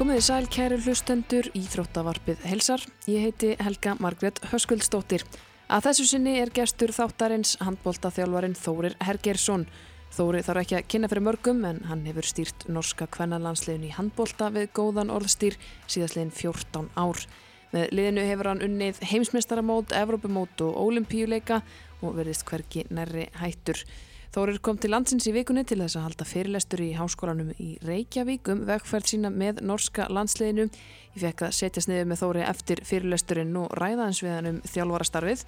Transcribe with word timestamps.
Komið 0.00 0.16
í 0.16 0.22
sæl 0.24 0.46
kæru 0.48 0.76
hlustendur 0.80 1.46
í 1.52 1.60
þróttavarpið 1.68 2.44
helsar. 2.48 2.80
Ég 3.04 3.26
heiti 3.26 3.50
Helga 3.60 3.92
Margret 4.00 4.38
Höskuldsdóttir. 4.48 5.26
Að 5.68 5.90
þessu 5.90 6.06
sinni 6.08 6.38
er 6.40 6.48
gestur 6.56 6.88
þáttarins 6.96 7.58
handbóltaþjálfarin 7.60 8.56
Þórir 8.56 8.96
Hergersson. 9.04 9.66
Þóri 10.16 10.40
þarf 10.46 10.62
ekki 10.62 10.78
að 10.78 10.88
kynna 10.94 11.12
fyrir 11.12 11.26
mörgum 11.26 11.60
en 11.68 11.82
hann 11.90 12.06
hefur 12.08 12.30
stýrt 12.30 12.64
norska 12.72 13.10
kvennalandsliðin 13.12 13.84
í 13.90 13.94
handbólta 13.98 14.48
við 14.56 14.70
góðan 14.80 15.12
orðstýr 15.12 15.60
síðastliðin 15.84 16.32
14 16.32 16.88
ár. 16.96 17.20
Með 17.76 17.92
liðinu 17.92 18.28
hefur 18.30 18.54
hann 18.54 18.64
unnið 18.70 19.04
heimsmeistaramót, 19.12 19.92
Evrópumót 20.00 20.64
og 20.64 20.80
Ólimpíuleika 20.80 21.60
og 22.00 22.16
verðist 22.16 22.48
hverki 22.48 22.88
nærri 22.88 23.28
hættur. 23.36 23.84
Þórir 24.30 24.60
kom 24.62 24.76
til 24.78 24.92
landsins 24.92 25.24
í 25.26 25.32
vikunni 25.34 25.64
til 25.66 25.80
þess 25.80 25.96
að 25.98 26.04
halda 26.04 26.24
fyrirlestur 26.30 26.80
í 26.84 26.92
háskólanum 26.94 27.48
í 27.58 27.72
Reykjavík 27.82 28.46
um 28.52 28.60
vegferð 28.68 29.08
sína 29.10 29.30
með 29.34 29.58
norska 29.66 30.04
landsliðinu. 30.06 30.68
Ég 31.16 31.24
fekk 31.24 31.42
að 31.48 31.56
setja 31.56 31.82
sniðið 31.82 32.06
með 32.06 32.20
Þóri 32.20 32.44
eftir 32.46 32.82
fyrirlesturinn 32.86 33.58
og 33.58 33.74
ræðaðans 33.74 34.20
við 34.22 34.30
hann 34.36 34.48
um 34.52 34.60
þjálfarastarfið, 34.70 35.42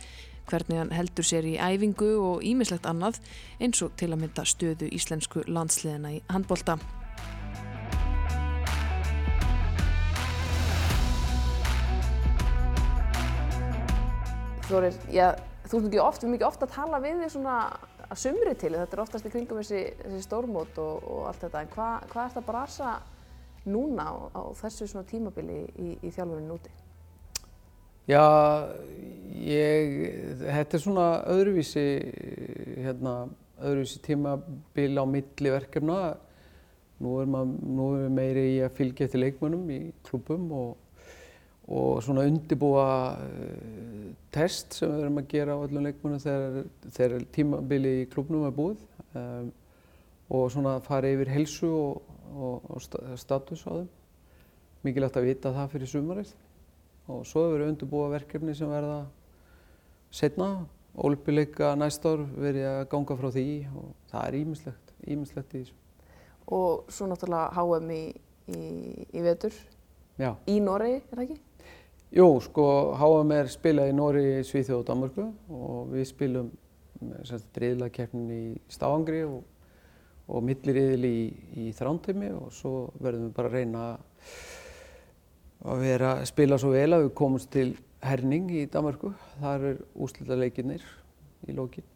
hvernig 0.51 0.81
hann 0.83 0.91
heldur 0.99 1.29
sér 1.29 1.47
í 1.47 1.53
æfingu 1.63 2.09
og 2.25 2.43
ímislegt 2.43 2.89
annað 2.91 3.21
eins 3.63 3.85
og 3.87 3.95
til 4.03 4.11
að 4.11 4.25
mynda 4.25 4.47
stöðu 4.51 4.91
íslensku 4.99 5.47
landsliðina 5.47 6.17
í 6.17 6.19
handbólta. 6.35 6.81
Þórir, 14.67 15.01
já, 15.15 15.31
þú 15.71 15.79
ert 15.79 15.87
mikið 15.87 16.05
oft, 16.09 16.31
mikið 16.35 16.51
oft 16.51 16.67
að 16.67 16.79
tala 16.81 17.03
við 17.07 17.23
því 17.23 17.33
svona 17.39 17.63
að 18.13 18.21
sumri 18.21 18.53
til, 18.61 18.75
þetta 18.77 18.97
er 18.97 19.03
oftast 19.07 19.27
í 19.27 19.33
kringum 19.33 19.61
þessi, 19.63 19.83
þessi 20.03 20.23
stórmót 20.27 20.79
og, 20.83 21.09
og 21.09 21.27
allt 21.31 21.47
þetta, 21.47 21.65
en 21.65 21.73
hvað 21.73 22.07
hva 22.13 22.25
er 22.25 22.33
þetta 22.33 22.43
að 22.43 22.49
brasa 22.51 22.93
núna 23.73 24.07
á, 24.11 24.15
á 24.37 24.43
þessu 24.59 24.89
svona 24.91 25.09
tímabili 25.09 25.61
í, 25.79 25.93
í 26.03 26.13
þjálfurinn 26.13 26.53
úti? 26.53 26.73
Já, 28.11 28.25
ég, 29.39 29.93
þetta 30.43 30.77
er 30.77 30.83
svona 30.83 31.07
öðruvísi, 31.31 31.87
hérna, 32.83 33.15
öðruvísi 33.63 34.03
tímabil 34.03 34.99
á 34.99 35.05
milli 35.07 35.53
verkefna. 35.55 35.99
Nú 37.03 37.15
er, 37.23 37.31
maður, 37.31 37.53
nú 37.63 37.87
er 37.95 38.03
við 38.05 38.17
meiri 38.19 38.45
í 38.57 38.59
að 38.67 38.75
fylgja 38.79 39.07
eftir 39.07 39.23
leikmönnum 39.23 39.71
í 39.71 39.79
klubum 40.07 40.51
og 40.59 40.82
og 41.73 42.03
svona 42.05 42.27
undibúa 42.29 42.87
uh, 43.17 44.13
test 44.35 44.77
sem 44.77 44.93
við 44.93 45.07
erum 45.07 45.21
að 45.23 45.31
gera 45.33 45.57
á 45.57 45.63
öllum 45.65 45.89
leikmennum 45.89 46.23
þegar, 46.23 46.69
þegar 46.99 47.27
tímabili 47.35 47.95
í 48.03 48.07
klubnum 48.13 48.47
er 48.49 48.55
búið 48.57 48.85
um, 49.19 49.51
og 50.33 50.47
svona 50.53 50.79
fara 50.85 51.11
yfir 51.13 51.33
helsu 51.33 51.69
og, 51.69 52.15
og, 52.33 52.71
og 52.73 53.19
status 53.21 53.65
á 53.69 53.73
þeim. 53.73 53.91
Mikilvægt 54.83 55.19
að 55.21 55.29
vita 55.29 55.53
það 55.55 55.75
fyrir 55.77 55.91
sumarið 55.91 56.33
og 57.13 57.27
svo 57.29 57.47
hefur 57.47 57.65
við 57.65 57.73
undibúa 57.73 58.09
verkefni 58.13 58.55
sem 58.57 58.71
verða 58.71 59.03
setna. 60.15 60.53
Ólpileika 60.93 61.71
næst 61.81 62.05
ár 62.05 62.21
verið 62.37 62.67
að 62.69 62.83
ganga 62.93 63.15
frá 63.17 63.31
því 63.33 63.47
og 63.81 63.87
það 64.11 64.27
er 64.27 64.35
ímislegt, 64.43 64.91
ímislegt 65.09 65.55
í 65.55 65.63
þessu. 65.63 65.79
Og 66.53 66.91
svo 66.93 67.09
náttúrulega 67.09 67.49
HM 67.57 67.93
í, 67.95 68.03
í, 68.53 68.65
í 69.17 69.23
vetur, 69.25 69.57
Já. 70.21 70.35
í 70.45 70.59
Noregi, 70.61 70.99
er 71.01 71.15
það 71.15 71.25
ekki? 71.25 71.39
Jú, 72.13 72.27
sko, 72.45 72.65
HM 73.01 73.31
er 73.33 73.47
spilað 73.49 73.89
í 73.89 73.93
Nóri, 73.97 74.25
Svíþjóð 74.45 74.83
og 74.83 74.89
Danmarku 74.91 75.23
og 75.49 75.95
við 75.95 76.11
spilum 76.11 76.51
driðlakeppnin 77.57 78.27
í 78.37 78.43
Stafangri 78.69 79.23
og, 79.25 79.39
og 80.29 80.45
milliriðil 80.45 81.07
í, 81.09 81.21
í 81.57 81.71
Þrántimi 81.73 82.29
og 82.37 82.51
svo 82.53 82.91
verðum 83.01 83.31
við 83.31 83.33
bara 83.39 83.49
að 83.49 83.57
reyna 83.57 83.87
að 85.73 85.81
vera 85.87 86.13
að 86.19 86.29
spila 86.35 86.61
svo 86.61 86.75
vel 86.75 86.91
að 86.93 87.07
við 87.07 87.11
komumst 87.23 87.53
til 87.55 87.67
Herning 88.05 88.53
í 88.61 88.67
Danmarku. 88.69 89.15
Þar 89.41 89.69
er 89.71 89.83
úslita 89.97 90.37
leikinnir 90.37 90.85
í 91.49 91.57
lókin. 91.57 91.89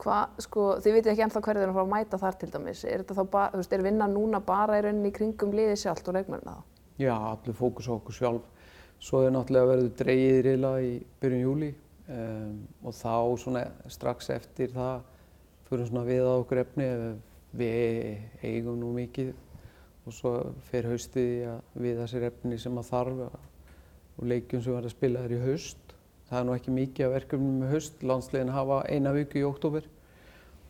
Hvað, 0.00 0.38
sko, 0.42 0.70
þið 0.82 0.96
veitir 0.96 1.12
ekki 1.12 1.28
ennþá 1.28 1.44
hverju 1.44 1.60
þeir 1.60 1.68
eru 1.68 1.76
að 1.76 1.78
fara 1.78 1.86
að 1.86 1.94
mæta 1.94 2.18
þar 2.24 2.40
til 2.40 2.50
dæmis. 2.50 2.82
Er 2.82 3.04
þetta 3.04 3.20
þá 3.20 3.26
bara, 3.36 3.50
þú 3.52 3.62
veist, 3.62 3.78
er 3.78 3.86
vinna 3.86 4.10
núna 4.10 4.42
bara 4.42 4.80
í 4.80 4.88
rauninni 4.88 5.12
í 5.12 5.18
kringum 5.20 5.52
liðið 5.54 5.84
sjálft 5.84 6.08
og 6.10 6.18
leikmörna 6.18 6.56
þá? 6.56 6.64
Já, 7.00 7.14
allir 7.14 7.56
fókus 7.56 7.86
á 7.86 7.94
okkur 7.94 8.16
sjálf. 8.16 8.56
Svo 9.00 9.22
er 9.24 9.30
náttúrulega 9.32 9.70
verið 9.70 9.86
dreyið 9.96 10.34
í 10.34 10.40
reyla 10.44 10.70
í 10.84 10.90
byrjun 11.22 11.40
júli 11.40 11.68
um, 12.12 12.58
og 12.84 12.92
þá 12.98 13.14
svona 13.40 13.62
strax 13.88 14.28
eftir 14.34 14.74
það 14.74 15.06
fyrir 15.70 15.88
svona 15.88 16.02
við 16.04 16.28
á 16.28 16.34
okkur 16.34 16.60
efni 16.66 16.88
við 17.56 18.44
eigum 18.44 18.76
nú 18.82 18.90
mikið. 18.98 19.32
Og 20.04 20.16
svo 20.16 20.34
fer 20.68 20.90
haustið 20.90 21.32
í 21.32 21.40
að 21.48 21.80
við 21.86 22.02
þessir 22.02 22.28
efni 22.28 22.60
sem 22.60 22.76
að 22.76 22.90
þarf 22.90 23.24
og 23.30 24.28
leikjum 24.28 24.64
sem 24.64 24.76
verður 24.76 24.92
að 24.92 24.96
spila 24.98 25.24
þér 25.24 25.36
í 25.38 25.42
haust. 25.46 25.96
Það 26.28 26.38
er 26.42 26.46
nú 26.46 26.56
ekki 26.58 26.76
mikið 26.76 27.06
af 27.06 27.16
verkefnum 27.16 27.58
með 27.64 27.74
haust, 27.74 28.06
landslegin 28.06 28.54
hafa 28.54 28.84
eina 28.92 29.16
viku 29.16 29.40
í 29.40 29.48
oktober 29.48 29.88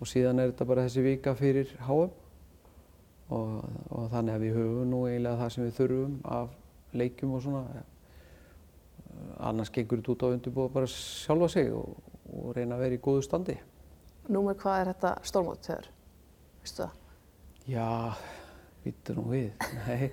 og 0.01 0.09
síðan 0.09 0.39
er 0.39 0.53
þetta 0.53 0.71
bara 0.71 0.87
þessi 0.87 1.03
vika 1.05 1.35
fyrir 1.37 1.75
HM 1.83 2.15
og, 3.35 3.57
og 3.91 4.11
þannig 4.15 4.37
að 4.37 4.45
við 4.47 4.61
höfum 4.61 4.91
nú 4.95 5.07
eiginlega 5.09 5.41
það 5.43 5.57
sem 5.57 5.67
við 5.67 5.81
þurfum 5.81 6.21
af 6.39 6.55
leikjum 7.01 7.35
og 7.37 7.43
svona 7.45 7.83
annars 9.39 9.71
gengur 9.75 10.01
þetta 10.01 10.13
út 10.15 10.25
á 10.25 10.33
undirbúa 10.35 10.73
bara 10.73 10.89
sjálfa 10.91 11.49
sig 11.55 11.71
og, 11.75 11.97
og 12.31 12.55
reyna 12.57 12.77
að 12.77 12.85
vera 12.85 12.97
í 12.97 13.03
góðu 13.03 13.25
standi. 13.27 13.57
Númer 14.31 14.59
hvað 14.59 14.81
er 14.81 14.91
þetta 14.93 15.13
stórmót 15.27 15.67
þegar? 15.67 15.89
Vistu 16.63 16.85
það? 16.85 16.97
Já, 17.71 17.89
vittu 18.85 19.17
nú 19.17 19.27
við. 19.31 19.51
Nei. 19.87 20.11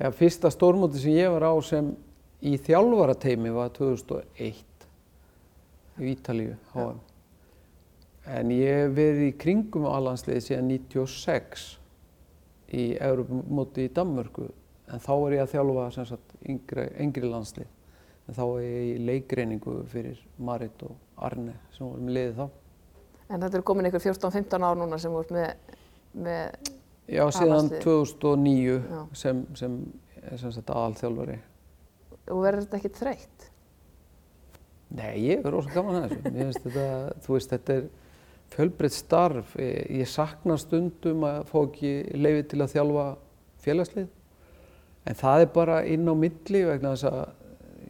Já, 0.00 0.08
fyrsta 0.16 0.50
stórmóti 0.52 1.02
sem 1.02 1.16
ég 1.18 1.32
var 1.34 1.46
á 1.48 1.54
sem 1.64 1.92
í 2.40 2.56
þjálfarateimi 2.56 3.52
var 3.52 3.72
2001 3.76 4.86
í 6.00 6.12
Ítalíu, 6.14 6.54
HM. 6.72 7.00
En 8.30 8.54
ég 8.54 8.84
hef 8.84 8.94
verið 8.96 9.26
í 9.26 9.34
kringum 9.40 9.88
á 9.88 9.96
allansliði 9.98 10.46
síðan 10.46 10.70
96 10.72 11.66
í 12.76 12.86
Európamóti 13.02 13.88
í 13.88 13.92
Danmörku 13.92 14.46
en 14.90 15.02
þá 15.02 15.12
er 15.16 15.36
ég 15.36 15.44
að 15.44 15.52
þjálfa 15.54 15.90
sagt, 15.96 16.34
yngri, 16.46 16.86
yngri 17.02 17.30
landslið 17.30 17.68
þá 18.36 18.42
er 18.46 18.64
ég 18.64 18.88
í 18.90 19.04
leikreiningu 19.08 19.76
fyrir 19.90 20.18
Marit 20.38 20.82
og 20.86 20.96
Arne 21.20 21.56
sem 21.74 21.86
voru 21.86 22.06
með 22.06 22.16
liðið 22.18 22.40
þá. 22.40 22.46
En 23.30 23.44
þetta 23.44 23.58
er 23.60 23.64
komin 23.66 23.88
ykkur 23.90 24.04
14-15 24.08 24.66
ár 24.66 24.78
núna 24.80 24.98
sem 25.00 25.14
voru 25.14 25.36
með, 25.36 25.76
með 26.26 26.70
Já, 27.10 27.24
síðan 27.34 27.70
2009 27.82 28.74
Já. 28.78 29.00
sem, 29.18 29.44
sem, 29.58 29.78
sem 30.38 30.58
aðalþjálfari. 30.60 31.38
Og 32.30 32.44
verður 32.44 32.66
þetta 32.66 32.78
ekki 32.78 32.92
þreytt? 32.98 33.48
Nei, 34.90 35.14
ég 35.28 35.42
er 35.44 35.54
rosalega 35.54 35.78
gaman 35.78 35.98
að 36.00 36.12
þessu. 36.12 36.32
Ég 36.34 36.54
þetta, 36.64 36.86
þú 37.24 37.34
veist, 37.36 37.52
þetta 37.54 37.76
er 37.76 37.84
fjölbreytt 38.50 38.96
starf. 38.96 39.52
Ég 39.60 40.10
sakna 40.10 40.56
stundum 40.58 41.26
að 41.26 41.44
fá 41.50 41.58
ekki 41.62 41.92
leiði 42.18 42.46
til 42.50 42.62
að 42.64 42.72
þjálfa 42.74 43.04
félagslið. 43.64 44.08
En 45.08 45.18
það 45.18 45.44
er 45.44 45.52
bara 45.54 45.82
inn 45.88 46.10
á 46.10 46.14
milli 46.18 46.64
vegna 46.66 46.94
þess 46.94 47.08
að 47.10 47.20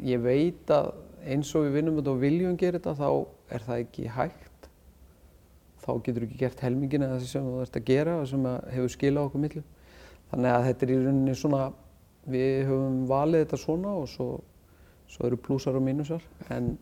ég 0.07 0.23
veit 0.25 0.71
að 0.75 0.93
eins 1.21 1.51
og 1.55 1.67
við 1.67 1.77
vinnum 1.79 1.99
þetta 1.99 2.15
og 2.15 2.23
viljum 2.23 2.57
gera 2.61 2.79
þetta 2.79 2.97
þá 2.97 3.11
er 3.57 3.67
það 3.67 3.83
ekki 3.85 4.07
hægt. 4.15 4.71
Þá 5.81 5.91
getur 6.05 6.23
þú 6.23 6.29
ekki 6.29 6.41
gert 6.41 6.65
helmingin 6.65 7.05
eða 7.05 7.19
þessi 7.19 7.35
sem 7.35 7.47
þú 7.47 7.61
ert 7.65 7.79
að 7.81 7.87
gera 7.89 8.17
og 8.21 8.27
sem 8.31 8.49
hefur 8.75 8.93
skilað 8.95 9.29
okkur 9.29 9.45
millu 9.45 9.63
þannig 10.31 10.55
að 10.55 10.67
þetta 10.69 10.87
er 10.87 10.93
í 10.93 10.99
rauninni 11.01 11.37
svona 11.39 11.63
við 12.31 12.69
höfum 12.69 12.99
valið 13.11 13.45
þetta 13.45 13.59
svona 13.61 13.95
og 13.99 14.09
svo, 14.11 14.29
svo 15.11 15.27
eru 15.27 15.39
plúsar 15.41 15.79
og 15.79 15.85
mínusar. 15.85 16.25
En 16.53 16.77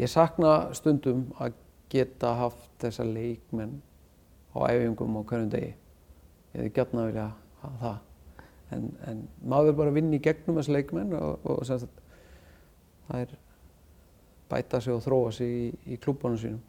ég 0.00 0.10
sakna 0.10 0.72
stundum 0.76 1.28
að 1.38 1.58
geta 1.92 2.34
haft 2.38 2.70
þessa 2.82 3.06
leikmenn 3.06 3.78
á 4.54 4.58
æfingum 4.70 5.18
á 5.18 5.22
hverjum 5.22 5.50
degi. 5.52 5.74
Ég 6.54 6.62
hefði 6.62 6.72
gætna 6.78 7.04
að 7.04 7.10
vilja 7.10 7.26
hafa 7.62 7.80
það. 7.84 7.98
En, 8.70 8.84
en 9.10 9.22
maður 9.50 9.76
bara 9.78 9.92
að 9.92 9.98
vinna 9.98 10.18
í 10.18 10.22
gegnum 10.22 10.58
þessu 10.58 10.74
leikmenn 10.74 11.14
og, 11.18 11.46
og 11.46 11.62
sagt, 11.66 11.99
er 13.18 13.34
bæta 14.50 14.80
sig 14.80 14.94
og 14.94 15.02
þróa 15.04 15.32
sig 15.34 15.50
í, 15.50 15.68
í 15.94 15.98
klúbunum 16.00 16.38
sínum. 16.40 16.60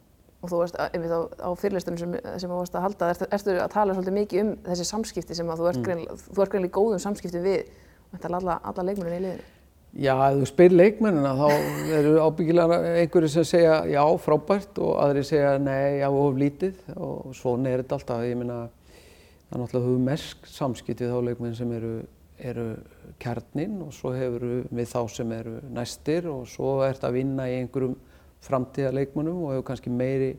Og 0.42 0.50
þú 0.50 0.58
varst 0.58 0.74
á, 0.74 0.90
á 0.90 1.50
fyrirlistunum 1.54 1.98
sem, 2.00 2.14
sem 2.42 2.50
þú 2.50 2.58
varst 2.58 2.74
að 2.74 2.86
halda, 2.88 3.10
ertu, 3.14 3.28
ertu 3.30 3.56
að 3.62 3.72
tala 3.74 3.94
svolítið 3.94 4.16
mikið 4.18 4.42
um 4.42 4.52
þessi 4.66 4.86
samskipti 4.88 5.38
sem 5.38 5.50
að 5.50 5.62
þú 5.62 5.68
ert 5.70 5.80
mm. 5.80 5.88
greinlega 6.34 6.70
í 6.70 6.74
góðum 6.74 7.02
samskipti 7.02 7.42
við 7.42 7.60
alla, 8.26 8.58
alla 8.58 8.86
leikmennin 8.88 9.18
í 9.18 9.22
liðinu? 9.26 9.50
Já, 9.92 10.14
ef 10.16 10.38
þú 10.40 10.46
spyr 10.48 10.72
leikmennina 10.72 11.34
þá 11.36 11.48
eru 11.98 12.12
ábyggilega 12.24 12.78
einhverju 13.02 13.28
sem 13.28 13.44
segja 13.44 13.74
já, 13.92 14.00
frábært 14.24 14.78
og 14.80 14.94
aðri 15.02 15.24
segja 15.28 15.50
nei, 15.60 16.00
já, 16.00 16.08
of 16.08 16.38
lítið 16.40 16.78
og 16.96 17.34
svona 17.36 17.68
er 17.68 17.82
þetta 17.82 17.98
alltaf. 17.98 18.22
Ég 18.24 18.38
minna, 18.40 18.56
það 19.50 19.58
er 19.58 19.62
náttúrulega 19.62 20.04
mest 20.08 20.48
samskipti 20.48 21.10
þá 21.10 21.18
leikmenn 21.28 21.58
sem 21.58 21.74
eru 21.76 21.92
eru 22.42 22.66
kjarnin 23.22 23.78
og 23.84 23.92
svo 23.94 24.12
hefur 24.16 24.46
við 24.70 24.88
þá 24.90 25.00
sem 25.14 25.34
eru 25.36 25.58
næstir 25.74 26.26
og 26.30 26.48
svo 26.50 26.80
er 26.82 26.96
þetta 26.96 27.10
að 27.10 27.18
vinna 27.20 27.46
í 27.50 27.60
einhverjum 27.60 27.94
framtíðarleikmunum 28.42 29.44
og 29.44 29.54
hefur 29.54 29.68
kannski 29.70 29.92
meiri 29.94 30.32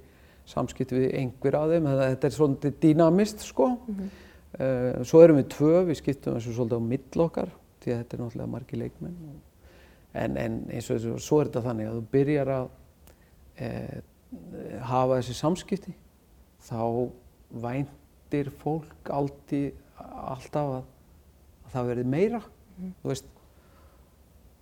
samskipt 0.49 0.91
við 0.91 1.13
einhver 1.21 1.55
af 1.55 1.71
þeim. 1.71 1.89
Þetta 2.01 2.27
er 2.27 2.35
svolítið 2.35 2.77
dýnamist 2.83 3.45
sko. 3.47 3.69
Mm 3.69 3.95
-hmm. 3.95 4.09
uh, 4.59 5.03
svo 5.03 5.23
erum 5.23 5.39
við 5.39 5.47
tvö, 5.55 5.73
við 5.87 6.01
skiptum 6.01 6.35
þessu 6.35 6.53
svolítið 6.53 6.83
á 6.83 6.89
mill 6.91 7.25
okkar 7.27 7.49
því 7.83 7.91
að 7.91 7.97
þetta 7.97 8.17
er 8.17 8.23
náttúrulega 8.23 8.51
margi 8.51 8.79
leikmenn 8.79 9.17
en, 10.13 10.37
en 10.37 10.57
eins 10.69 10.89
og 10.89 10.97
þessu, 10.97 11.17
svo 11.19 11.41
er 11.41 11.49
þetta 11.49 11.65
þannig 11.67 11.89
að 11.89 11.97
þú 11.97 12.05
byrjar 12.13 12.51
að 12.53 12.69
e, 13.57 13.69
hafa 14.89 15.19
þessi 15.19 15.35
samskipti 15.37 15.93
þá 16.63 16.83
væntir 17.63 18.49
fólk 18.61 19.11
alltaf 19.13 20.73
að 20.79 20.89
það 21.73 21.91
verði 21.91 22.07
meira 22.13 22.41
mm. 22.43 22.95
þú 23.01 23.11
veist 23.11 23.29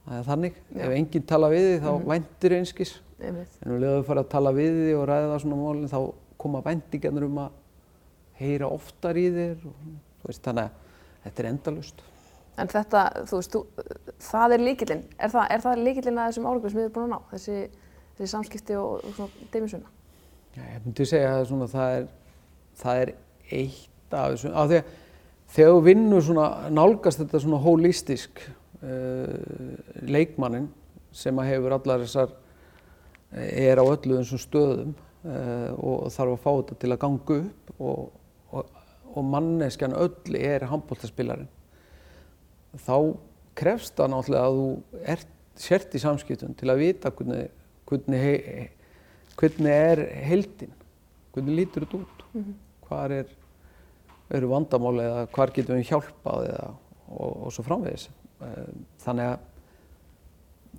það 0.01 0.17
er 0.17 0.27
þannig, 0.27 0.59
Já. 0.71 0.83
ef 0.85 0.97
enginn 0.97 1.29
tala 1.29 1.51
við 1.51 1.67
því 1.67 1.79
þá 1.85 1.91
mm. 1.91 2.05
væntir 2.09 2.57
einskis 2.57 2.93
en 3.21 3.41
um 3.69 3.77
leðum 3.77 3.99
við 3.99 4.07
fara 4.07 4.23
að 4.23 4.31
tala 4.31 4.53
við 4.55 4.77
því 4.79 4.93
og 4.97 5.07
ræða 5.09 5.31
það 5.31 5.41
svona 5.43 5.59
mólinn 5.59 5.91
þá 5.91 5.99
koma 6.41 6.61
væntingarnir 6.65 7.27
um 7.27 7.41
að 7.43 7.59
heyra 8.41 8.69
oftar 8.71 9.19
í 9.19 9.27
þér 9.33 9.67
og, 9.69 9.83
veist, 10.25 10.41
þannig 10.45 10.69
að 10.69 10.79
þetta 11.25 11.43
er 11.43 11.49
endalust. 11.51 12.01
En 12.61 12.69
þetta, 12.71 13.03
þú 13.29 13.39
veist, 13.39 13.55
þú, 13.55 13.91
það 14.25 14.55
er 14.55 14.63
líkillinn, 14.65 15.03
er 15.21 15.33
það, 15.33 15.53
það 15.65 15.83
líkillinn 15.85 16.19
að 16.19 16.31
þessum 16.31 16.47
álegum 16.49 16.73
sem 16.73 16.79
við 16.79 16.87
erum 16.87 16.95
búin 16.97 17.05
að 17.07 17.13
ná, 17.13 17.29
þessi, 17.31 17.59
þessi 18.17 18.31
samskipti 18.33 18.77
og, 18.79 19.05
og 19.05 19.15
svona 19.17 19.47
deimisuna? 19.53 19.93
Já, 20.55 20.63
ég 20.65 20.83
myndi 20.85 21.07
segja 21.07 21.35
að 21.37 21.45
svona, 21.51 21.69
það, 21.71 21.95
er, 21.99 22.09
það 22.81 23.03
er 23.05 23.13
eitt 23.61 24.17
af 24.17 24.33
þessum, 24.33 24.57
á 24.57 24.61
því 24.65 24.81
að 24.81 24.91
þegar 25.51 25.75
þú 25.75 25.81
vinnur 25.85 26.25
svona, 26.25 26.47
nálgast 26.73 27.21
þetta 27.23 27.43
svona 27.43 27.61
holistisk 27.63 28.43
uh, 28.45 29.35
leikmannin 30.07 30.69
sem 31.11 31.39
að 31.39 31.51
hefur 31.51 31.75
allar 31.75 32.05
þessar, 32.05 32.35
er 33.31 33.79
á 33.79 33.83
öllu 33.83 34.19
þessum 34.19 34.41
stöðum 34.41 34.95
uh, 34.95 35.71
og 35.75 36.09
þarf 36.11 36.37
að 36.37 36.43
fá 36.43 36.51
þetta 36.51 36.79
til 36.79 36.91
að 36.91 37.01
ganga 37.05 37.39
upp 37.41 37.75
og 37.79 38.09
og 39.15 39.25
manneskjan 39.27 39.95
öll 39.97 40.37
er 40.39 40.65
handbóltaspillarinn 40.71 41.49
þá 42.85 42.95
krefst 43.57 43.97
það 43.97 44.13
náttúrulega 44.13 44.47
að 44.47 44.59
þú 44.59 45.01
ert 45.15 45.33
sért 45.61 45.95
í 45.97 46.01
samskiptum 46.01 46.53
til 46.57 46.69
að 46.71 46.83
vita 46.85 47.11
hvernig, 47.11 47.49
hvernig, 47.89 48.21
hei, 48.23 48.69
hvernig 49.39 49.75
er 49.75 50.03
heldin, 50.29 50.71
hvernig 51.35 51.59
lítur 51.59 51.85
þetta 51.85 51.99
út, 51.99 52.23
mm 52.31 52.43
-hmm. 52.43 52.55
hvað 52.87 53.15
er, 53.17 53.33
eru 54.37 54.49
vandamáli 54.51 55.05
eða 55.05 55.23
hvað 55.35 55.53
getum 55.57 55.79
við 55.79 55.89
hjálpað 55.91 56.49
eða, 56.49 56.67
og, 57.11 57.31
og 57.47 57.55
svo 57.55 57.65
framvegis. 57.67 58.07
Eh, 58.41 58.67
þannig 59.03 59.31
að 59.31 59.47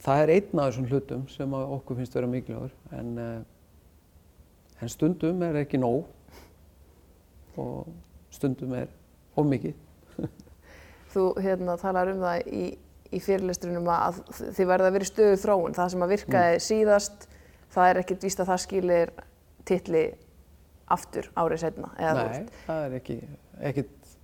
það 0.02 0.22
er 0.22 0.34
einn 0.36 0.62
af 0.62 0.70
þessum 0.70 0.88
hlutum 0.90 1.26
sem 1.30 1.56
okkur 1.58 1.98
finnst 1.98 2.14
að 2.14 2.20
vera 2.20 2.32
mikilvægur 2.32 2.72
en, 2.98 3.12
eh, 3.22 4.80
en 4.82 4.92
stundum 4.92 5.44
er 5.46 5.60
ekki 5.62 5.80
nóg 5.80 6.08
og 7.60 7.92
stundum 8.32 8.72
er 8.74 8.88
of 9.36 9.46
mikið. 9.46 9.76
Þú 11.12 11.26
hérna, 11.44 11.76
talar 11.80 12.10
um 12.12 12.22
það 12.24 12.48
í, 12.48 12.64
í 13.12 13.20
fyrirlisturinnum 13.20 13.88
að 13.92 14.22
þið 14.56 14.70
verða 14.70 14.88
að 14.88 14.96
vera 14.96 15.08
stöðu 15.10 15.38
þróun. 15.44 15.76
Það 15.76 15.92
sem 15.92 16.04
að 16.04 16.14
virkaði 16.16 16.54
mm. 16.56 16.64
síðast, 16.66 17.26
það 17.74 17.90
er 17.90 18.00
ekkert 18.02 18.26
víst 18.26 18.40
að 18.40 18.52
það 18.52 18.62
skilir 18.64 19.12
tilli 19.68 20.04
aftur 20.92 21.28
árið 21.38 21.64
setna. 21.64 21.90
Nei, 21.98 22.46
það 22.66 22.86
er 22.86 22.96
ekki, 22.98 23.18
ekkert, 23.70 24.14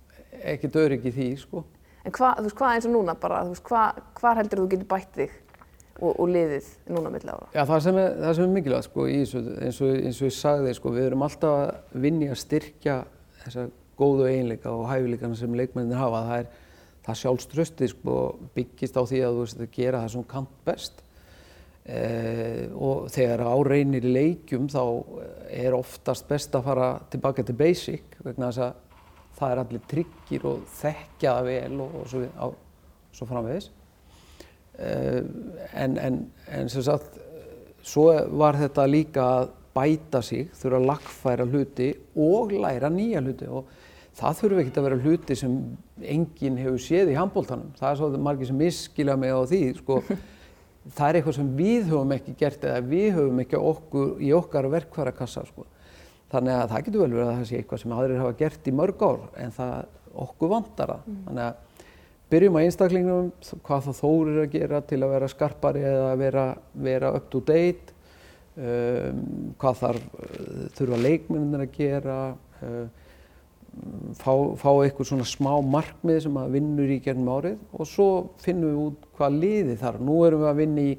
ekkert 0.53 0.79
öryggi 0.83 1.13
því, 1.15 1.29
sko. 1.43 1.65
En 2.05 2.15
hvað, 2.15 2.39
þú 2.39 2.47
veist, 2.47 2.57
hvað 2.61 2.75
eins 2.77 2.87
og 2.87 2.95
núna 2.95 3.15
bara, 3.19 3.43
þú 3.45 3.53
veist, 3.55 3.65
hvað, 3.67 4.01
hvað 4.19 4.41
heldur 4.41 4.61
þú 4.61 4.67
getur 4.73 4.89
bætt 4.93 5.17
þig 5.17 5.35
og, 5.99 6.13
og 6.13 6.29
liðið 6.31 6.69
núna 6.95 7.11
millir 7.13 7.33
ára? 7.35 7.49
Já, 7.55 7.61
það 7.73 7.83
sem 7.85 7.99
er, 7.99 8.15
það 8.23 8.37
sem 8.37 8.45
er 8.45 8.55
mikilvægt, 8.55 8.87
sko, 8.87 9.07
í 9.09 9.19
þessu, 9.19 9.43
eins 9.57 9.81
og, 9.83 9.97
eins 9.99 10.21
og 10.21 10.29
ég 10.29 10.37
sagði, 10.37 10.73
sko, 10.77 10.93
við 10.95 11.09
erum 11.09 11.25
alltaf 11.27 11.59
að 11.59 11.99
vinni 12.07 12.31
að 12.31 12.41
styrkja 12.45 12.95
þessa 13.43 13.67
góðu 13.99 14.29
eiginleika 14.29 14.71
og 14.71 14.87
hæfileikana 14.87 15.37
sem 15.37 15.59
leikmennir 15.59 15.99
hafa. 15.99 16.23
Það, 16.29 16.41
er, 16.43 16.97
það 17.07 17.19
sjálfströsti 17.23 17.91
sko, 17.91 18.15
byggist 18.55 18.99
á 18.99 19.03
því 19.03 19.21
að 19.25 19.35
þú 19.35 19.45
veist 19.45 19.63
að 19.63 19.71
gera 19.75 20.03
það 20.03 20.13
sem 20.15 20.27
kant 20.33 20.57
best. 20.67 21.03
Eh, 21.89 22.67
og 22.75 23.07
þegar 23.09 23.41
áreinir 23.49 24.05
í 24.05 24.11
leikjum 24.13 24.67
þá 24.69 24.83
er 25.49 25.73
oftast 25.73 26.27
best 26.29 26.53
að 26.53 26.67
fara 26.67 26.89
tilbaka 27.09 27.45
til 27.47 27.55
basic 27.57 28.19
vegna 28.21 28.51
þess 28.51 28.65
að 28.67 28.75
það 29.39 29.53
er 29.53 29.61
allir 29.63 29.85
tryggir 29.89 30.45
og 30.45 30.65
þekkja 30.75 31.33
það 31.37 31.47
vel 31.47 31.79
og, 31.85 31.95
og 32.01 32.09
svo, 32.11 32.21
á, 32.35 32.45
svo 33.15 33.29
framvegis. 33.29 33.69
Eh, 34.77 35.21
en, 35.81 35.97
en, 35.97 36.19
en 36.59 36.69
sem 36.69 36.85
sagt, 36.85 37.17
svo 37.81 38.11
var 38.37 38.59
þetta 38.59 38.85
líka 38.89 39.25
að 39.39 39.53
bæta 39.73 40.21
sig, 40.25 40.49
þurfa 40.59 40.79
að 40.79 40.89
lagfæra 40.89 41.47
hluti 41.47 41.93
og 42.19 42.53
læra 42.53 42.89
nýja 42.91 43.21
hluti 43.23 43.47
og 43.47 43.69
það 44.19 44.41
þurfi 44.41 44.63
ekki 44.65 44.75
að 44.75 44.87
vera 44.89 44.99
hluti 45.03 45.37
sem 45.39 45.55
enginn 46.03 46.59
hefur 46.59 46.81
séð 46.83 47.13
í 47.13 47.17
handbóltanum. 47.17 47.71
Það 47.79 47.91
er 47.91 47.99
svo 48.01 48.09
margir 48.19 48.49
sem 48.49 48.59
miskila 48.59 49.15
mig 49.19 49.31
á 49.31 49.41
því. 49.47 49.61
Sko, 49.79 50.01
það 50.87 51.07
er 51.07 51.19
eitthvað 51.19 51.37
sem 51.39 51.49
við 51.57 51.89
höfum 51.91 52.15
ekki 52.15 52.35
gert 52.39 52.63
eða 52.65 52.83
við 52.87 53.09
höfum 53.17 53.43
ekki 53.43 53.59
okkur, 53.59 54.11
í 54.23 54.31
okkar 54.35 54.69
verkværakassa. 54.73 55.45
Sko. 55.49 55.65
Þannig 56.29 56.55
að 56.55 56.67
það 56.73 56.85
getur 56.85 57.03
vel 57.03 57.13
verið 57.15 57.27
að 57.27 57.39
það 57.39 57.47
sé 57.49 57.59
eitthvað 57.59 57.81
sem 57.83 57.95
aðrir 57.95 58.21
hafa 58.23 58.37
gert 58.39 58.69
í 58.69 58.75
mörg 58.79 59.03
ár 59.05 59.25
en 59.43 59.55
það 59.55 59.75
okkur 60.25 60.53
vantar 60.53 60.93
það. 60.93 61.09
Mm. 61.09 61.19
Þannig 61.27 61.45
að 61.47 61.85
byrjum 62.29 62.57
á 62.57 62.63
einstaklingum, 62.63 63.29
hvað 63.65 63.85
það 63.87 63.99
þórir 63.99 64.41
að 64.43 64.51
gera 64.53 64.81
til 64.85 64.99
að 65.01 65.13
vera 65.15 65.29
skarpari 65.31 65.85
eða 65.89 66.11
vera, 66.19 66.45
vera 66.89 67.11
up 67.17 67.29
to 67.33 67.41
date, 67.45 67.95
um, 68.57 69.23
hvað 69.61 69.79
þarf, 69.83 70.09
þurfa 70.77 71.01
leikmennir 71.05 71.65
að 71.65 71.77
gera, 71.79 72.19
uh, 72.61 73.08
fá, 74.19 74.33
fá 74.59 74.69
eitthvað 74.83 75.09
svona 75.11 75.27
smá 75.27 75.51
markmið 75.65 76.21
sem 76.25 76.37
að 76.41 76.53
vinnur 76.57 76.93
í 76.93 76.99
gernum 77.05 77.31
árið 77.35 77.57
og 77.73 77.89
svo 77.89 78.09
finnum 78.43 78.71
við 78.71 78.83
út 78.85 79.09
hvað 79.17 79.39
liði 79.43 79.75
þar. 79.81 79.99
Nú 80.03 80.19
erum 80.27 80.43
við 80.43 80.51
að 80.51 80.61
vinna 80.61 80.85
í, 80.85 80.93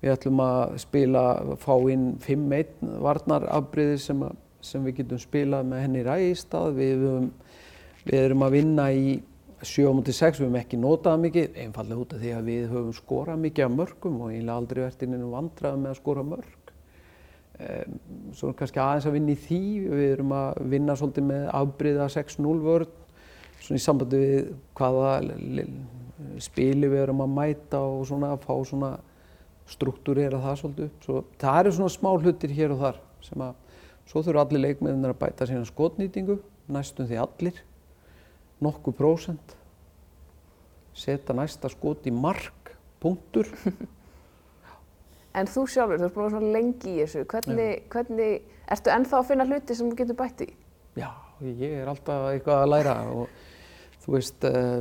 við 0.00 0.14
ætlum 0.14 0.44
að 0.44 0.76
spila, 0.84 1.24
fá 1.62 1.74
inn 1.94 2.06
5-1 2.24 2.92
varnarafbríði 3.06 3.98
sem, 4.04 4.28
sem 4.64 4.86
við 4.86 5.02
getum 5.02 5.22
spilað 5.22 5.66
með 5.70 5.84
henni 5.86 6.06
ræðistad. 6.06 6.78
Við, 6.78 7.04
við 8.06 8.22
erum 8.22 8.46
að 8.46 8.56
vinna 8.58 8.88
í 8.94 9.18
7-6, 9.60 10.40
við 10.40 10.46
hefum 10.46 10.56
ekki 10.62 10.80
notað 10.80 11.18
mikið, 11.26 11.58
einfallega 11.66 12.04
út 12.04 12.14
af 12.16 12.22
því 12.22 12.30
að 12.32 12.46
við 12.48 12.62
höfum 12.70 12.94
skorað 12.96 13.42
mikið 13.42 13.66
af 13.66 13.74
mörgum 13.76 14.22
og 14.24 14.30
eiginlega 14.32 14.56
aldrei 14.56 14.82
verið 14.86 15.04
inn 15.04 15.18
í 15.18 15.34
vandrað 15.34 15.82
með 15.82 15.92
að 15.92 16.00
skora 16.00 16.24
mörg. 16.30 16.59
Um, 17.60 17.96
svo 18.32 18.54
kannski 18.56 18.80
aðeins 18.80 19.06
að 19.08 19.16
vinna 19.18 19.34
í 19.34 19.40
því, 19.40 19.62
við 19.90 20.12
erum 20.14 20.30
að 20.32 20.60
vinna 20.72 20.94
svolítið 20.96 21.26
með 21.28 21.42
afbríða 21.58 22.06
6-0 22.14 22.54
vörð, 22.64 22.94
svona 23.60 23.80
í 23.80 23.82
sambandi 23.84 24.20
við 24.20 24.52
hvaða 24.78 25.10
spili 26.40 26.88
við 26.88 27.02
erum 27.02 27.20
að 27.24 27.34
mæta 27.36 27.82
og 27.84 28.06
svona 28.08 28.32
að 28.32 28.46
fá 28.46 28.54
svona 28.70 28.90
struktúrera 29.70 30.40
það 30.40 30.58
svolítið 30.62 30.88
upp. 30.88 31.04
Svo, 31.04 31.22
það 31.42 31.60
eru 31.60 31.74
svona 31.76 31.94
smá 31.96 32.10
hlutir 32.14 32.56
hér 32.56 32.74
og 32.74 32.82
þar 32.86 33.02
sem 33.28 33.44
að, 33.44 33.78
svo 34.08 34.24
þurfa 34.24 34.46
allir 34.46 34.64
leikmeðunar 34.64 35.14
að 35.14 35.20
bæta 35.20 35.48
sína 35.50 35.68
skotnýtingu, 35.68 36.40
næstum 36.72 37.10
því 37.10 37.20
allir, 37.26 37.62
nokkuð 38.64 38.96
prósent, 38.96 39.56
setja 40.96 41.36
næsta 41.36 41.70
skot 41.72 42.08
í 42.08 42.14
mark, 42.14 42.74
punktur. 43.02 43.52
En 45.38 45.46
þú 45.46 45.62
sjálfur, 45.70 46.00
þú 46.00 46.06
ert 46.08 46.14
búin 46.16 46.24
að 46.24 46.32
vera 46.32 46.40
svona 46.40 46.54
lengi 46.56 46.90
í 46.90 47.02
þessu, 47.04 47.20
hvernig, 47.30 47.82
hvernig, 47.92 48.48
ertu 48.74 48.90
ennþá 48.90 49.18
að 49.20 49.28
finna 49.28 49.46
hluti 49.46 49.76
sem 49.78 49.90
þú 49.90 49.98
getur 50.00 50.16
bætt 50.18 50.40
í? 50.42 50.48
Já, 50.98 51.10
ég 51.46 51.76
er 51.82 51.90
alltaf 51.92 52.24
eitthvað 52.32 52.62
að 52.64 52.72
læra 52.72 52.94
og 53.14 53.36
þú 54.02 54.14
veist, 54.16 54.46
uh, 54.48 54.80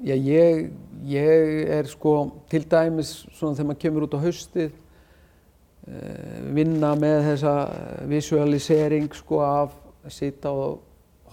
já, 0.00 0.14
ég, 0.16 0.70
ég 1.10 1.52
er 1.76 1.90
sko 1.90 2.14
til 2.48 2.62
dæmis 2.64 3.12
svona 3.34 3.58
þegar 3.58 3.68
maður 3.68 3.82
kemur 3.82 4.06
út 4.06 4.16
á 4.16 4.24
haustið, 4.24 4.72
uh, 5.84 6.40
vinna 6.56 6.94
með 6.96 7.18
þessa 7.28 7.54
visualisering 8.14 9.20
sko 9.20 9.42
af 9.44 9.76
að 10.04 10.16
sita 10.16 10.52
og 10.52 10.80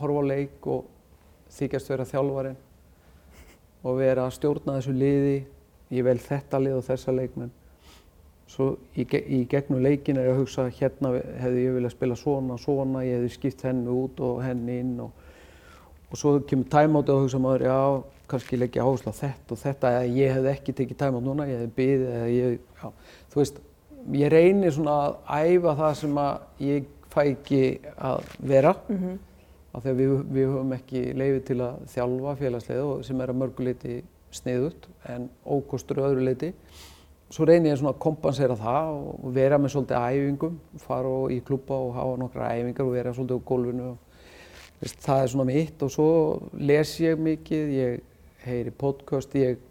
horfa 0.02 0.28
á 0.28 0.30
leik 0.34 0.68
og 0.68 0.92
þykjast 1.56 1.96
vera 1.96 2.10
þjálfarinn 2.12 2.60
og 3.82 3.98
vera 3.98 4.28
að 4.28 4.36
stjórna 4.36 4.78
þessu 4.82 5.00
liði, 5.00 5.40
ég 5.96 6.06
vel 6.06 6.20
þetta 6.20 6.60
lið 6.60 6.80
og 6.82 6.88
þessa 6.92 7.16
leikmenn 7.16 7.56
Svo 8.52 8.74
í, 9.00 9.06
í 9.08 9.42
gegnum 9.48 9.80
leikin 9.84 10.20
er 10.20 10.28
ég 10.28 10.36
að 10.36 10.42
hugsa 10.42 10.68
hérna 10.76 11.14
hefði 11.40 11.66
ég 11.66 11.76
viljað 11.78 11.94
spila 11.94 12.18
svona, 12.20 12.58
svona, 12.60 13.04
ég 13.08 13.22
hefði 13.22 13.36
skipt 13.38 13.64
henni 13.64 13.92
út 13.94 14.20
og 14.28 14.42
henni 14.44 14.80
inn 14.84 14.98
og, 15.06 15.28
og 16.10 16.20
svo 16.20 16.34
kemur 16.50 16.68
tæmáti 16.74 17.14
og 17.14 17.24
hugsa 17.24 17.40
maður, 17.40 17.68
já, 17.70 17.80
kannski 18.32 18.60
leggja 18.60 18.84
áherslu 18.84 19.14
á 19.16 19.22
þetta 19.22 19.56
og 19.56 19.62
þetta 19.62 19.94
eða 19.96 20.12
ég 20.18 20.36
hefði 20.36 20.52
ekki 20.52 20.76
tekið 20.82 21.00
tæmáti 21.00 21.28
núna, 21.30 21.48
ég 21.48 21.62
hefði 21.62 21.76
byðið 21.80 22.14
eða 22.18 22.30
ég, 22.36 22.60
já, 22.82 23.16
þú 23.32 23.42
veist, 23.42 23.64
ég 24.20 24.34
reynir 24.36 24.76
svona 24.76 25.00
að 25.00 25.50
æfa 25.56 25.78
það 25.80 25.98
sem 26.02 26.22
að 26.26 26.66
ég 26.68 26.94
fæ 27.12 27.20
ekki 27.24 27.64
að 27.98 28.32
vera 28.52 28.76
mm 28.88 28.98
-hmm. 28.98 29.18
af 29.74 29.84
því 29.84 29.90
að 29.90 30.00
við, 30.02 30.16
við 30.36 30.48
höfum 30.52 30.74
ekki 30.74 31.02
leifið 31.14 31.44
til 31.46 31.62
að 31.62 31.76
þjálfa 31.96 32.36
félagslega 32.36 33.04
sem 33.04 33.22
er 33.22 33.30
að 33.30 33.40
mörguleiti 33.42 34.04
sniðut 34.32 34.88
en 35.08 35.30
ókostur 35.46 36.04
öðru 36.04 36.24
leiti 36.26 36.54
svo 37.32 37.48
reynir 37.48 37.72
ég 37.72 37.80
svona 37.80 37.94
að 37.94 38.02
kompansera 38.04 38.56
það 38.60 38.94
og 39.00 39.34
vera 39.36 39.60
með 39.60 39.74
svolítið 39.76 40.06
æfingum, 40.12 40.56
fara 40.84 41.12
í 41.32 41.40
klúpa 41.48 41.78
og 41.80 41.94
hafa 41.96 42.16
nokkra 42.20 42.50
æfingar 42.58 42.88
og 42.88 42.96
vera 42.96 43.14
svolítið 43.16 43.40
á 43.40 43.48
gólfinu. 43.52 43.92
Veist, 44.82 44.98
það 45.06 45.24
er 45.24 45.30
svona 45.32 45.48
mitt 45.48 45.84
og 45.86 45.92
svo 45.94 46.08
les 46.58 46.96
ég 47.00 47.22
mikið, 47.22 47.76
ég 47.78 48.02
heyri 48.44 48.74
podcast, 48.74 49.36
ég, 49.38 49.62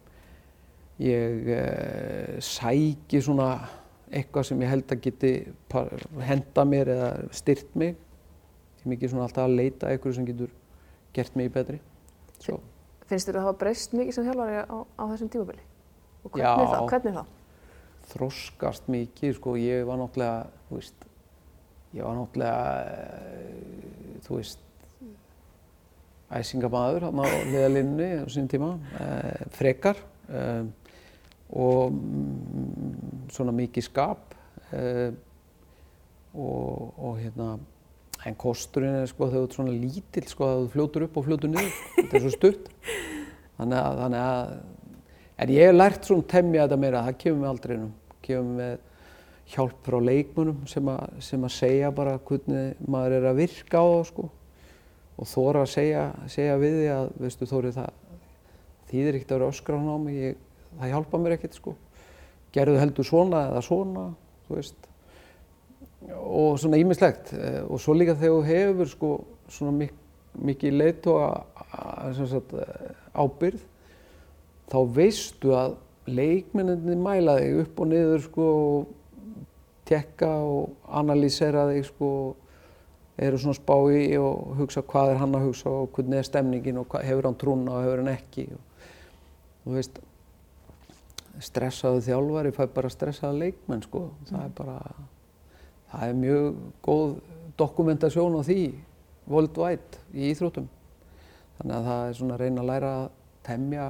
ég 1.02 1.50
uh, 1.56 2.38
sæki 2.44 3.20
svona 3.24 3.50
eitthvað 4.10 4.46
sem 4.48 4.62
ég 4.64 4.70
held 4.70 4.94
að 4.94 5.02
geti 5.04 5.32
henda 6.26 6.64
mér 6.66 6.92
eða 6.94 7.10
styrt 7.34 7.74
mig. 7.78 7.98
Ég 8.80 8.86
er 8.86 8.94
mikið 8.94 9.12
svona 9.12 9.26
alltaf 9.26 9.46
að 9.46 9.58
leita 9.58 9.90
eitthvað 9.90 10.16
sem 10.16 10.28
getur 10.30 10.54
gert 11.14 11.36
mig 11.36 11.50
betri. 11.52 11.80
Svo. 12.40 12.60
Finnst 13.10 13.26
þér 13.28 13.36
að 13.36 13.42
það 13.42 13.50
hafa 13.50 13.60
breyst 13.64 13.98
mikið 13.98 14.16
sem 14.16 14.26
þjálfari 14.30 14.64
á, 14.64 14.78
á 14.78 15.02
þessum 15.10 15.30
tímabili? 15.34 15.62
Og 16.24 16.32
hvernig 16.32 16.46
Já. 16.46 16.70
það? 16.70 16.88
Hvernig 16.94 17.16
það? 17.18 17.36
Þroskast 18.10 18.88
mikið, 18.90 19.36
sko, 19.38 19.54
ég 19.60 19.86
var 19.86 20.00
náttúrulega, 20.00 20.48
þú 20.68 20.80
veist, 20.80 21.06
ég 21.94 22.06
var 22.06 22.18
náttúrulega, 22.18 22.64
eh, 22.96 24.18
þú 24.26 24.40
veist, 24.40 24.66
æsingamaður 26.30 27.08
hann 27.08 27.22
á 27.22 27.26
liðalinnu 27.50 28.10
á 28.22 28.26
sín 28.30 28.46
tíma, 28.50 28.76
eh, 29.02 29.46
frekar 29.50 29.98
eh, 30.30 30.62
og 31.50 31.90
mm, 31.90 33.26
svona 33.34 33.54
mikið 33.56 33.86
skap 33.88 34.36
eh, 34.70 35.10
og, 36.30 36.94
og 36.94 37.18
hérna, 37.18 37.56
en 38.26 38.36
kosturinn 38.38 39.00
er 39.00 39.10
sko 39.10 39.30
þú 39.32 39.42
ert 39.42 39.56
svona 39.56 39.74
lítill 39.74 40.28
sko 40.30 40.46
að 40.46 40.60
þú 40.60 40.68
fljótur 40.76 41.06
upp 41.08 41.18
og 41.18 41.26
fljótur 41.26 41.50
niður, 41.50 41.72
þetta 41.96 42.16
er 42.16 42.24
svo 42.24 42.34
stutt. 42.36 42.68
Þannig 43.58 43.80
að, 43.80 43.98
þannig 44.04 44.20
að, 44.26 44.52
en 45.42 45.52
ég 45.56 45.66
hef 45.66 45.74
lært 45.76 46.06
svona 46.06 46.28
temja 46.30 46.66
þetta 46.66 46.78
meira, 46.84 47.02
það 47.08 47.18
kemur 47.24 47.40
með 47.42 47.50
aldreinum, 47.50 47.90
kemur 48.30 48.58
með 48.62 48.76
hjálp 49.50 49.78
frá 49.86 49.98
leikmunum 49.98 50.66
sem 50.70 50.92
sem 51.26 51.46
að 51.46 51.56
segja 51.56 51.90
bara 51.94 52.18
hvernig 52.22 52.84
maður 52.86 53.18
er 53.18 53.32
að 53.32 53.42
virka 53.42 53.82
á 53.82 53.86
það 53.86 54.04
sko 54.12 54.30
og 55.20 55.28
þóra 55.28 55.64
að 55.66 55.72
segja, 55.74 56.04
segja 56.32 56.58
við 56.60 56.76
því 56.78 56.86
að, 56.94 57.08
veistu 57.20 57.48
Þóri, 57.50 57.72
það 57.76 57.90
þýðir 58.90 59.18
ekkert 59.18 59.32
að 59.34 59.38
vera 59.38 59.50
öskra 59.52 59.80
á 59.80 59.96
mig, 60.00 60.16
ég, 60.16 60.38
það 60.78 60.92
hjálpa 60.94 61.20
mér 61.20 61.34
ekkert 61.36 61.58
sko. 61.58 61.74
Gerðu 62.54 62.78
heldur 62.80 63.06
svona 63.06 63.42
eða 63.50 63.62
svona, 63.62 64.04
þú 64.46 64.56
veist. 64.56 64.88
Og 66.16 66.56
svona 66.62 66.80
ímislegt. 66.80 67.34
Eh, 67.36 67.60
Og 67.68 67.82
svo 67.82 67.94
líka 67.94 68.16
þegar 68.16 68.38
þú 68.38 68.46
hefur 68.48 68.90
sko 68.94 69.10
svona 69.50 69.76
mik 69.82 69.96
mikið 70.40 70.76
leiðtóa 70.78 71.28
ábyrð, 73.18 73.62
þá 74.70 74.76
veistu 74.94 75.50
að 75.58 75.72
leikmenninni 76.14 76.96
mæla 76.98 77.38
þig 77.40 77.62
upp 77.64 77.80
og 77.82 77.90
niður 77.90 78.24
sko 78.26 78.48
og 78.60 78.92
tekka 79.90 80.30
og 80.46 80.92
analýsera 81.00 81.66
þig 81.72 81.88
sko 81.88 82.10
eru 83.20 83.40
svona 83.40 83.58
spá 83.58 83.76
í 83.92 84.04
og 84.20 84.54
hugsa 84.60 84.84
hvað 84.86 85.14
er 85.14 85.20
hann 85.22 85.36
að 85.36 85.48
hugsa 85.48 85.72
og 85.82 85.90
hvernig 85.96 86.20
er 86.20 86.28
stemningin 86.28 86.80
og 86.80 86.94
hefur 87.00 87.28
hann 87.28 87.40
trúna 87.40 87.76
og 87.76 87.84
hefur 87.84 88.04
hann 88.04 88.14
ekki 88.14 88.46
og 88.54 88.62
þú 89.64 89.76
veist 89.76 90.00
stressaðu 91.40 92.04
þjálfari 92.06 92.54
fær 92.56 92.70
bara 92.74 92.92
stressaða 92.92 93.40
leikmenn 93.44 93.84
sko 93.86 94.06
það 94.28 94.44
er 94.44 94.54
bara 94.56 94.78
það 95.90 96.06
er 96.06 96.22
mjög 96.22 96.62
góð 96.86 97.18
dokumentasjón 97.60 98.38
á 98.38 98.42
því 98.46 98.62
worldwide 99.30 100.00
í 100.14 100.30
íþróttum. 100.32 100.68
Þannig 101.58 101.76
að 101.76 101.88
það 101.88 102.04
er 102.06 102.16
svona 102.18 102.36
að 102.36 102.42
reyna 102.44 102.62
að 102.62 102.70
læra 102.70 102.92
að 103.00 103.08
temja 103.46 103.88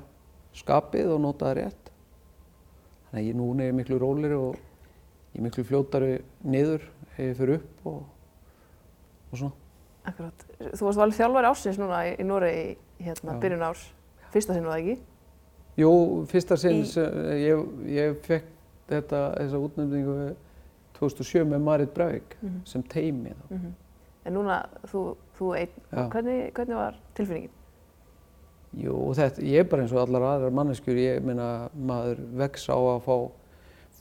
skapið 0.61 1.13
og 1.15 1.23
nota 1.25 1.51
það 1.51 1.57
rétt 1.61 1.90
þannig 3.11 3.21
að 3.23 3.29
ég 3.29 3.37
núna 3.39 3.63
er 3.65 3.71
ég 3.73 3.75
miklu 3.81 3.99
rólir 4.01 4.35
og 4.37 4.57
ég 5.35 5.39
er 5.41 5.43
miklu 5.47 5.65
fljótari 5.65 6.21
niður 6.45 6.83
ef 7.17 7.19
ég 7.25 7.37
fyrir 7.39 7.55
upp 7.61 7.87
og, 7.87 8.03
og 9.33 9.39
svona 9.39 9.53
Akkurát. 10.11 10.45
Þú 10.59 10.87
varst 10.87 10.99
valið 10.99 11.19
þjálfari 11.19 11.49
ársins 11.51 11.77
núna 11.79 11.99
í, 12.09 12.13
í 12.17 12.25
Noregi 12.25 12.77
hérna, 13.05 13.35
Já. 13.35 13.41
byrjun 13.43 13.63
árs. 13.67 13.83
Fyrsta 14.33 14.55
sinn 14.57 14.65
var 14.65 14.79
það 14.79 14.81
ekki? 14.81 14.95
Jú, 15.77 15.91
fyrsta 16.31 16.57
sinn 16.57 16.79
Í- 16.81 17.43
ég, 17.45 17.67
ég 17.93 18.17
fekk 18.25 18.47
þetta, 18.89 19.21
þessa 19.37 19.61
útnefningu 19.61 20.15
2007 20.97 21.45
með 21.53 21.61
Marit 21.69 21.93
Brauvik 21.95 22.35
Mhm. 22.41 22.63
sem 22.65 22.83
teimi 22.83 23.35
þá. 23.37 23.45
Mm 23.51 23.75
En 24.25 24.35
núna 24.35 24.57
þú, 24.91 25.17
þú 25.39 25.47
einn, 25.57 25.71
hvernig, 26.11 26.53
hvernig 26.53 26.77
var 26.77 26.97
tilfinningin? 27.15 27.51
Jú, 28.79 28.95
þetta, 29.19 29.43
ég 29.43 29.65
er 29.65 29.67
bara 29.67 29.83
eins 29.83 29.93
og 29.95 30.05
allar 30.05 30.27
aðrar 30.29 30.55
manneskjur, 30.55 30.99
ég 31.03 31.25
meina 31.27 31.69
maður 31.75 32.21
vex 32.39 32.69
á 32.71 32.79
að 32.79 33.01
fá 33.03 33.17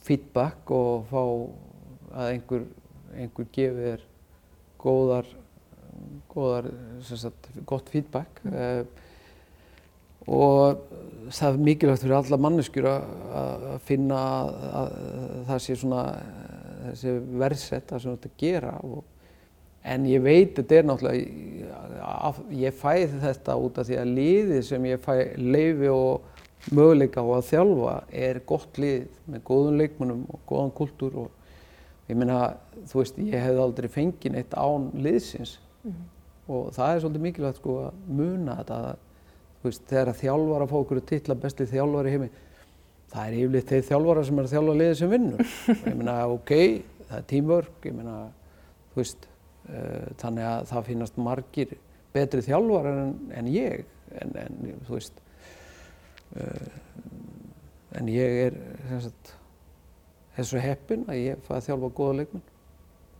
feedback 0.06 0.70
og 0.74 1.08
fá 1.10 1.22
að 2.20 2.30
einhver, 2.36 2.66
einhver 3.18 3.48
gefi 3.50 3.88
þér 3.88 4.04
góðar, 4.80 5.30
góðar, 6.30 6.70
sem 7.06 7.18
sagt, 7.20 7.50
gott 7.66 7.90
feedback. 7.90 8.40
Mm. 8.46 8.86
og 10.30 10.84
það 11.32 11.48
er 11.48 11.62
mikilvægt 11.66 12.04
fyrir 12.04 12.18
alla 12.20 12.38
manneskjur 12.38 12.86
að, 12.86 13.04
að 13.40 13.78
finna 13.88 14.18
að, 14.20 14.50
að 14.80 14.90
það 15.48 15.62
sé 15.64 15.76
svona 15.80 16.02
þessi 16.84 17.14
verðsett 17.40 17.88
það 17.90 18.02
sem 18.02 18.10
þú 18.10 18.16
ert 18.18 18.28
að 18.28 18.36
gera 18.44 18.74
og, 18.86 19.00
en 19.82 20.06
ég 20.08 20.22
veit 20.24 20.52
þetta 20.58 20.76
er 20.76 20.88
náttúrulega 20.88 22.32
ég 22.60 22.76
fæði 22.76 23.20
þetta 23.22 23.56
út 23.56 23.80
af 23.80 23.88
því 23.88 23.98
að 24.00 24.12
liðið 24.18 24.62
sem 24.68 24.86
ég 24.90 25.02
fæ 25.04 25.14
leifi 25.40 25.90
og 25.92 26.74
möguleika 26.76 27.24
á 27.24 27.28
að 27.38 27.46
þjálfa 27.48 27.94
er 28.26 28.40
gott 28.48 28.80
lið 28.80 29.06
með 29.30 29.44
góðum 29.48 29.78
leikmunum 29.80 30.26
og 30.28 30.42
góðan 30.48 30.74
kultúr 30.76 31.16
og 31.24 32.10
ég 32.10 32.18
meina 32.18 32.40
þú 32.90 33.00
veist 33.00 33.20
ég 33.22 33.46
hefði 33.46 33.64
aldrei 33.64 33.88
fengið 33.92 34.34
neitt 34.34 34.56
án 34.58 34.90
liðsins. 35.00 35.56
Og 36.50 36.72
það 36.74 36.92
er 36.92 37.02
svolítið 37.04 37.24
mikilvægt 37.24 37.60
sko 37.60 37.76
að 37.86 37.98
muna 38.10 38.58
þetta 38.58 38.78
að, 38.90 39.02
þú 39.60 39.68
veist, 39.70 39.82
þegar 39.88 40.10
að 40.10 40.20
þjálfara 40.20 40.68
fá 40.68 40.76
okkur 40.80 41.02
titla 41.06 41.36
besti 41.38 41.66
þjálfari 41.70 42.10
í 42.10 42.14
heimi 42.16 42.30
það 43.10 43.26
er 43.26 43.36
yfirleitt 43.38 43.72
þeir 43.72 43.86
þjálfara 43.88 44.24
sem 44.26 44.38
er 44.38 44.46
að 44.46 44.54
þjálfa 44.54 44.76
liðið 44.80 44.96
sem 45.00 45.12
vinnur. 45.14 45.54
Ég 45.88 45.98
meina 45.98 46.16
ok, 46.30 46.52
það 47.08 47.16
er 47.18 47.26
teamwork 47.32 47.88
ég 47.88 47.96
meina, 47.96 48.16
þú 48.92 49.02
veist 49.02 49.28
þannig 50.20 50.46
að 50.50 50.68
það 50.70 50.86
finnast 50.88 51.18
margir 51.20 51.74
betri 52.14 52.42
þjálfara 52.42 52.94
en, 53.04 53.12
en 53.38 53.50
ég 53.52 53.84
en, 54.18 54.32
en 54.40 54.80
þú 54.86 54.96
veist 54.96 55.20
uh, 56.36 56.70
en 58.00 58.10
ég 58.10 58.40
er 58.48 58.56
sagt 59.04 59.36
svo 60.40 60.60
heppinn 60.62 61.04
að 61.10 61.20
ég 61.20 61.44
fæ 61.44 61.58
að 61.58 61.66
þjálfa 61.68 61.92
góða 61.98 62.16
leikmenn 62.22 62.48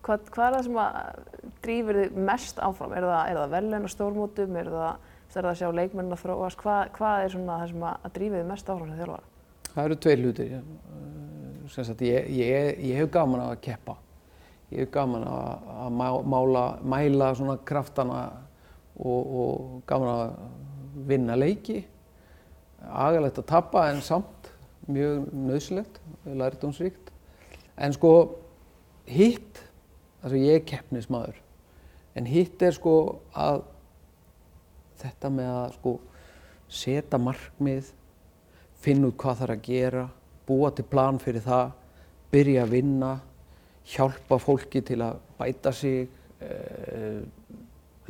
Hvað, 0.00 0.28
hvað 0.32 0.46
er 0.46 0.54
það 0.54 0.62
sem 0.64 0.76
að 0.80 1.48
drýfur 1.60 1.96
þig 2.00 2.14
mest 2.24 2.60
áfram? 2.64 2.92
Er 2.96 3.04
það, 3.04 3.32
það 3.36 3.50
velun 3.54 3.84
á 3.84 3.90
stórmótum? 3.92 4.54
Er 4.56 4.70
það, 4.72 5.10
er 5.26 5.34
það 5.34 5.48
að 5.50 5.58
sjá 5.60 5.66
leikmennin 5.76 6.16
að 6.16 6.22
þróast? 6.22 6.60
Hvað, 6.62 6.80
hvað 6.96 7.24
er 7.24 7.34
það 7.34 7.66
sem 7.74 7.84
að, 7.90 8.06
drýfur 8.14 8.40
þig 8.40 8.48
mest 8.48 8.70
áfram 8.72 8.88
sem 8.88 9.02
þjálfara? 9.02 9.28
Það 9.66 9.82
eru 9.82 9.98
tveir 10.06 10.22
hlutir. 10.24 10.54
Sagt, 11.74 12.06
ég, 12.08 12.30
ég, 12.32 12.80
ég 12.88 13.02
hef 13.02 13.12
gaman 13.12 13.44
að 13.44 13.52
keppa. 13.68 13.98
Ég 14.70 14.84
hef 14.84 14.92
gaman 14.94 15.24
að, 15.26 15.70
að 15.84 15.94
má- 15.98 16.26
mála, 16.30 16.64
mæla 16.86 17.32
svona 17.34 17.56
kraftana 17.66 18.20
og, 19.00 19.32
og 19.42 19.80
gaman 19.90 20.10
að 20.12 20.34
vinna 21.10 21.38
leiki. 21.38 21.80
Agalegt 22.86 23.40
að 23.42 23.48
tappa 23.50 23.88
en 23.90 24.00
samt 24.04 24.50
mjög 24.90 25.26
nöðsilegt, 25.34 25.98
lærdómsríkt. 26.26 27.10
En 27.80 27.92
sko 27.96 28.12
hitt, 29.10 29.62
altså 30.22 30.38
ég 30.38 30.60
er 30.60 30.66
keppnismadur, 30.68 31.36
en 32.14 32.26
hitt 32.28 32.62
er 32.62 32.74
sko 32.76 32.94
að 33.34 33.62
þetta 35.00 35.30
með 35.32 35.50
að 35.54 35.74
sko 35.78 35.94
setja 36.70 37.18
markmið, 37.20 37.90
finna 38.80 39.10
út 39.10 39.18
hvað 39.20 39.42
þarf 39.42 39.56
að 39.56 39.64
gera, 39.66 40.04
búa 40.46 40.70
til 40.74 40.86
plan 40.90 41.18
fyrir 41.22 41.44
það, 41.44 41.72
byrja 42.30 42.64
að 42.64 42.74
vinna, 42.76 43.12
hjálpa 43.90 44.38
fólki 44.42 44.82
til 44.86 45.00
að 45.04 45.18
bæta 45.40 45.72
sig, 45.74 46.08
uh, 46.44 47.20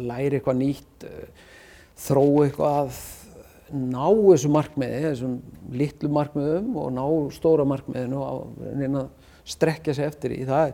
læra 0.01 0.39
eitthvað 0.39 0.61
nýtt, 0.61 1.09
uh, 1.09 1.49
þróa 2.01 2.47
eitthvað, 2.47 3.01
ná 3.71 4.07
þessu 4.11 4.51
markmiði, 4.51 5.03
þessum 5.07 5.35
litlu 5.79 6.11
markmiðum 6.11 6.73
og 6.81 6.89
ná 6.97 7.05
stóra 7.35 7.67
markmiðinu 7.69 8.19
og 8.19 8.65
að 8.65 9.05
strekja 9.47 9.95
sig 9.95 10.09
eftir 10.11 10.35
því. 10.35 10.47
Það 10.49 10.73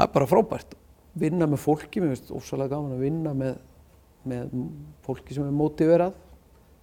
það 0.00 0.06
er 0.06 0.14
bara 0.14 0.30
frábært. 0.30 0.76
Vinna 1.20 1.48
með 1.50 1.64
fólki, 1.64 2.00
mér 2.00 2.14
finnst 2.14 2.30
ósvalega 2.32 2.76
gaman 2.76 2.94
að 2.96 3.04
vinna 3.04 3.32
með, 3.36 3.58
með 4.30 4.54
fólki 5.04 5.36
sem 5.36 5.44
er 5.44 5.56
mótiverað, 5.56 6.14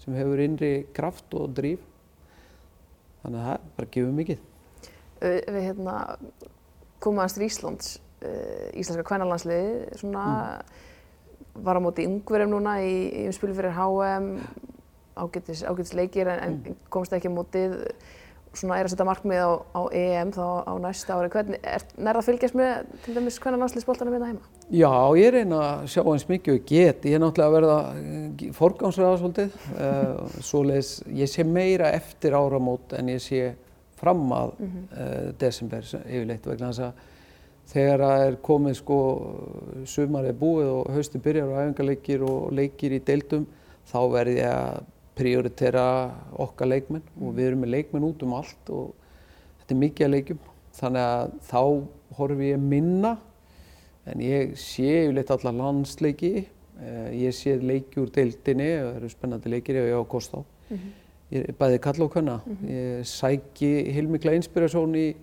sem 0.04 0.18
hefur 0.18 0.44
innri 0.44 0.72
kraft 0.96 1.34
og 1.38 1.56
dríf. 1.58 1.82
Þannig 3.24 3.40
að 3.40 3.48
það 3.48 3.56
er 3.56 3.72
bara 3.80 3.92
gefur 3.96 4.14
mikið. 4.20 4.44
Uh, 5.18 5.40
við 5.56 5.64
hérna 5.64 5.96
aðeins 7.22 7.38
til 7.38 7.48
Íslands, 7.48 7.94
uh, 8.26 8.68
íslenska 8.74 9.06
kvennalandsliði, 9.08 9.98
svona 10.02 10.28
var 11.64 11.80
á 11.80 11.82
móti 11.82 12.06
yngverjum 12.06 12.54
núna 12.54 12.78
í, 12.86 12.94
í 13.24 13.26
umspili 13.32 13.56
fyrir 13.58 13.76
HM, 13.78 14.30
ágætis, 15.18 15.66
ágætis 15.66 15.96
leikir 15.98 16.30
en, 16.30 16.44
en 16.46 16.80
komst 16.94 17.14
ekki 17.16 17.32
á 17.32 17.38
mótið. 17.38 17.78
svona 18.58 18.80
er 18.80 18.88
að 18.88 18.94
setja 18.94 19.06
markmið 19.06 19.42
á, 19.44 19.52
á 19.78 19.82
EM 19.94 20.32
þá 20.34 20.46
á 20.66 20.74
næsta 20.82 21.18
ári. 21.18 21.30
Hvernig, 21.30 21.60
er 21.62 21.84
nærða 21.94 22.24
að 22.24 22.30
fylgjast 22.30 22.56
með 22.58 22.88
til 23.04 23.14
dæmis 23.14 23.38
náttúrulega 23.38 24.16
hérna 24.16 24.30
heima? 24.32 24.48
Já, 24.68 24.94
ég 25.20 25.34
reyna 25.36 25.60
að 25.62 25.84
sjá 25.94 26.02
eins 26.02 26.26
mikið 26.30 26.56
og 26.56 26.64
get. 26.72 27.06
Ég 27.06 27.18
er 27.18 27.22
náttúrulega 27.22 27.48
að 27.48 27.58
verða 27.58 28.52
forgámsræða 28.58 29.20
svolítið. 29.22 29.60
Uh, 29.78 30.26
svoleiðis, 30.50 30.92
ég 31.20 31.30
sé 31.30 31.46
meira 31.46 31.92
eftir 31.94 32.38
áramót 32.38 32.98
en 32.98 33.14
ég 33.14 33.22
sé 33.22 33.44
fram 33.98 34.26
að 34.32 34.52
mm 34.60 34.72
-hmm. 34.72 35.38
desember 35.40 35.84
yfirleitt 35.84 36.48
vegna 36.48 36.72
þess 36.72 36.80
að 36.80 37.06
þegar 37.68 38.04
það 38.04 38.26
er 38.26 38.36
komið 38.48 38.76
sko 38.80 39.00
sumarið 39.86 40.38
búið 40.40 40.70
og 40.72 40.92
haustu 40.96 41.20
byrjar 41.24 41.50
og 41.52 41.58
æfingarleikir 41.62 42.24
og 42.24 42.54
leikir 42.56 42.96
í 42.96 43.04
deildum 43.04 43.48
þá 43.88 44.00
verði 44.12 44.38
ég 44.40 44.54
að 44.54 44.86
prioritera 45.18 45.86
okkar 46.38 46.70
leikmenn 46.70 47.06
og 47.18 47.34
við 47.36 47.50
erum 47.50 47.64
með 47.66 47.74
leikmenn 47.74 48.08
út 48.08 48.24
um 48.24 48.36
allt 48.38 48.70
og 48.70 48.94
þetta 49.62 49.76
er 49.76 49.82
mikið 49.82 50.08
að 50.08 50.14
leikjum 50.16 50.44
þannig 50.78 51.08
að 51.08 51.34
þá 51.50 51.62
horfi 52.20 52.52
ég 52.52 52.62
minna 52.62 53.16
en 54.08 54.24
ég 54.24 54.54
sé 54.62 54.88
yfirleitt 55.04 55.34
alla 55.36 55.56
landsleiki 55.58 56.34
eh, 56.46 57.10
ég 57.26 57.36
sé 57.36 57.58
leiki 57.60 58.00
úr 58.04 58.14
deildinni 58.14 58.70
og 58.78 58.92
það 58.92 59.02
eru 59.02 59.12
spennandi 59.12 59.54
leikir 59.56 59.82
ég 59.82 59.98
á 59.98 60.04
Kostá 60.08 60.44
mm 60.44 60.78
-hmm. 60.78 60.94
Ég 61.32 61.52
bæði 61.60 61.82
kalla 61.84 62.06
og 62.06 62.14
kanna 62.14 62.40
mm 62.46 62.58
-hmm. 62.58 62.72
ég 62.72 63.06
sæki 63.06 63.92
heilmikla 63.92 64.34
inspirasjón 64.34 64.96
í 64.96 65.16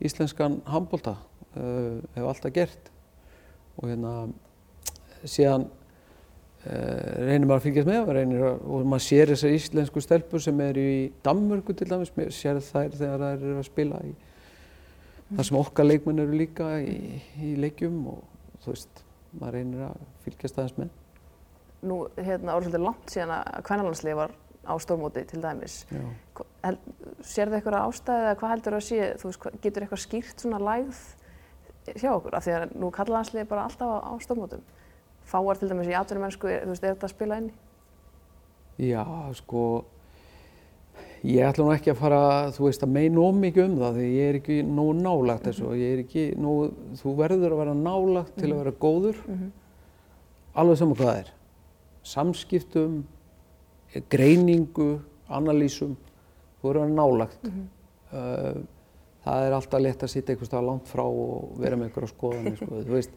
íslenskan 0.00 0.60
handbólta 0.66 1.16
uh, 1.56 2.00
hef 2.14 2.24
alltaf 2.24 2.52
gert. 2.52 2.92
Og 3.76 3.88
hérna 3.88 4.28
síðan 5.24 5.68
Uh, 6.66 7.28
reynir 7.28 7.46
maður 7.46 7.60
að 7.60 7.62
fylgjast 7.62 7.86
með 7.86 8.08
reynir, 8.10 8.40
og 8.42 8.86
maður 8.90 9.02
sér 9.04 9.30
þessar 9.30 9.52
íslensku 9.54 10.00
stelpur 10.02 10.42
sem 10.42 10.60
eru 10.60 10.80
í 10.80 11.12
Danmörku 11.22 11.76
til 11.78 11.86
dæmis 11.86 12.10
sér 12.34 12.58
þær 12.58 12.90
þegar 12.90 13.22
þær 13.22 13.36
eru 13.36 13.58
að 13.60 13.68
spila 13.68 14.00
í 14.02 14.14
þar 15.28 15.46
sem 15.46 15.58
okkar 15.60 15.86
leikmenn 15.86 16.22
eru 16.24 16.38
líka 16.40 16.72
í, 16.82 17.20
í 17.38 17.52
leikjum 17.62 18.00
og 18.10 18.24
þú 18.64 18.72
veist, 18.72 19.04
maður 19.38 19.58
reynir 19.60 19.84
að 19.88 20.02
fylgjast 20.24 20.58
aðeins 20.58 20.80
með. 20.80 20.90
Nú, 21.86 22.00
hérna, 22.16 22.56
árið 22.56 22.66
svolítið 22.66 22.84
langt 22.88 23.14
síðan 23.14 23.34
að 23.36 23.62
kvennalansliði 23.68 24.18
var 24.24 24.36
á 24.66 24.74
stórmóti 24.82 25.24
til 25.30 25.42
dæmis 25.42 25.84
Sér 27.22 27.48
þið 27.48 27.58
eitthvað 27.60 27.78
ástæði 27.78 28.24
eða 28.26 28.38
hvað 28.40 28.52
heldur 28.52 28.74
það 28.74 28.80
að 28.80 28.88
sé, 28.88 29.12
þú 29.20 29.28
veist, 29.30 29.46
getur 29.62 29.84
eitthvað 29.84 30.02
skýrt 30.02 30.42
svona 30.42 30.58
lægð 30.58 31.02
hjá 31.94 32.10
okkur, 32.10 32.34
af 32.34 32.44
því 32.44 32.54
að 32.56 32.72
nú 32.82 32.90
kallalansliði 32.94 33.46
bara 33.48 33.66
alltaf 33.68 33.86
á, 33.86 33.98
á 34.10 34.12
stórmótum 34.22 34.64
fáar 35.26 35.58
til 35.58 35.70
dæmis 35.70 35.90
í 35.90 35.96
atvinnumennsku, 35.98 36.48
þú 36.48 36.72
veist, 36.72 36.84
er 36.84 36.94
þetta 36.94 37.08
að 37.08 37.14
spila 37.14 37.38
inn 37.40 37.50
í? 37.50 37.54
Já, 38.90 39.04
sko, 39.38 39.62
ég 41.24 41.46
ætla 41.48 41.66
nú 41.66 41.72
ekki 41.74 41.92
að 41.94 42.00
fara, 42.02 42.22
þú 42.54 42.66
veist, 42.66 42.84
að 42.84 42.94
meina 42.98 43.24
ómikið 43.24 43.64
um 43.64 43.78
það 43.80 43.98
því 44.00 44.08
ég 44.12 44.30
er 44.30 44.38
ekki 44.40 44.58
nógu 44.68 44.96
nálagt 45.00 45.48
þessu 45.48 45.70
og 45.70 45.80
ég 45.80 45.94
er 45.94 46.02
ekki 46.04 46.26
nógu, 46.40 46.68
þú 47.00 47.14
verður 47.22 47.56
að 47.56 47.62
vera 47.62 47.76
nálagt 47.80 48.36
til 48.36 48.50
að 48.50 48.54
mhm. 48.54 48.62
vera 48.62 48.76
góður, 48.86 49.22
-hmm. 49.26 49.50
alveg 50.54 50.78
saman 50.78 50.96
hvað 50.96 51.10
það 51.10 51.22
er. 51.22 51.32
Samskiptum, 52.06 53.04
greiningu, 54.12 54.88
analýsum, 55.28 55.96
þú 56.60 56.68
verður 56.68 56.82
að 56.82 56.88
vera 56.88 56.96
nálagt. 56.96 57.44
Mm 57.44 57.52
-hmm. 57.52 57.68
uh, 58.12 58.64
það 59.24 59.46
er 59.46 59.52
alltaf 59.52 59.80
lett 59.80 60.02
að 60.02 60.12
sitja 60.12 60.32
einhvers 60.32 60.48
stað 60.48 60.66
langt 60.66 60.88
frá 60.88 61.04
og 61.04 61.58
vera 61.58 61.76
með 61.76 61.84
einhverja 61.84 62.08
skoðanir, 62.08 62.56
sko, 62.56 62.82
þú 62.82 62.92
veist. 62.92 63.10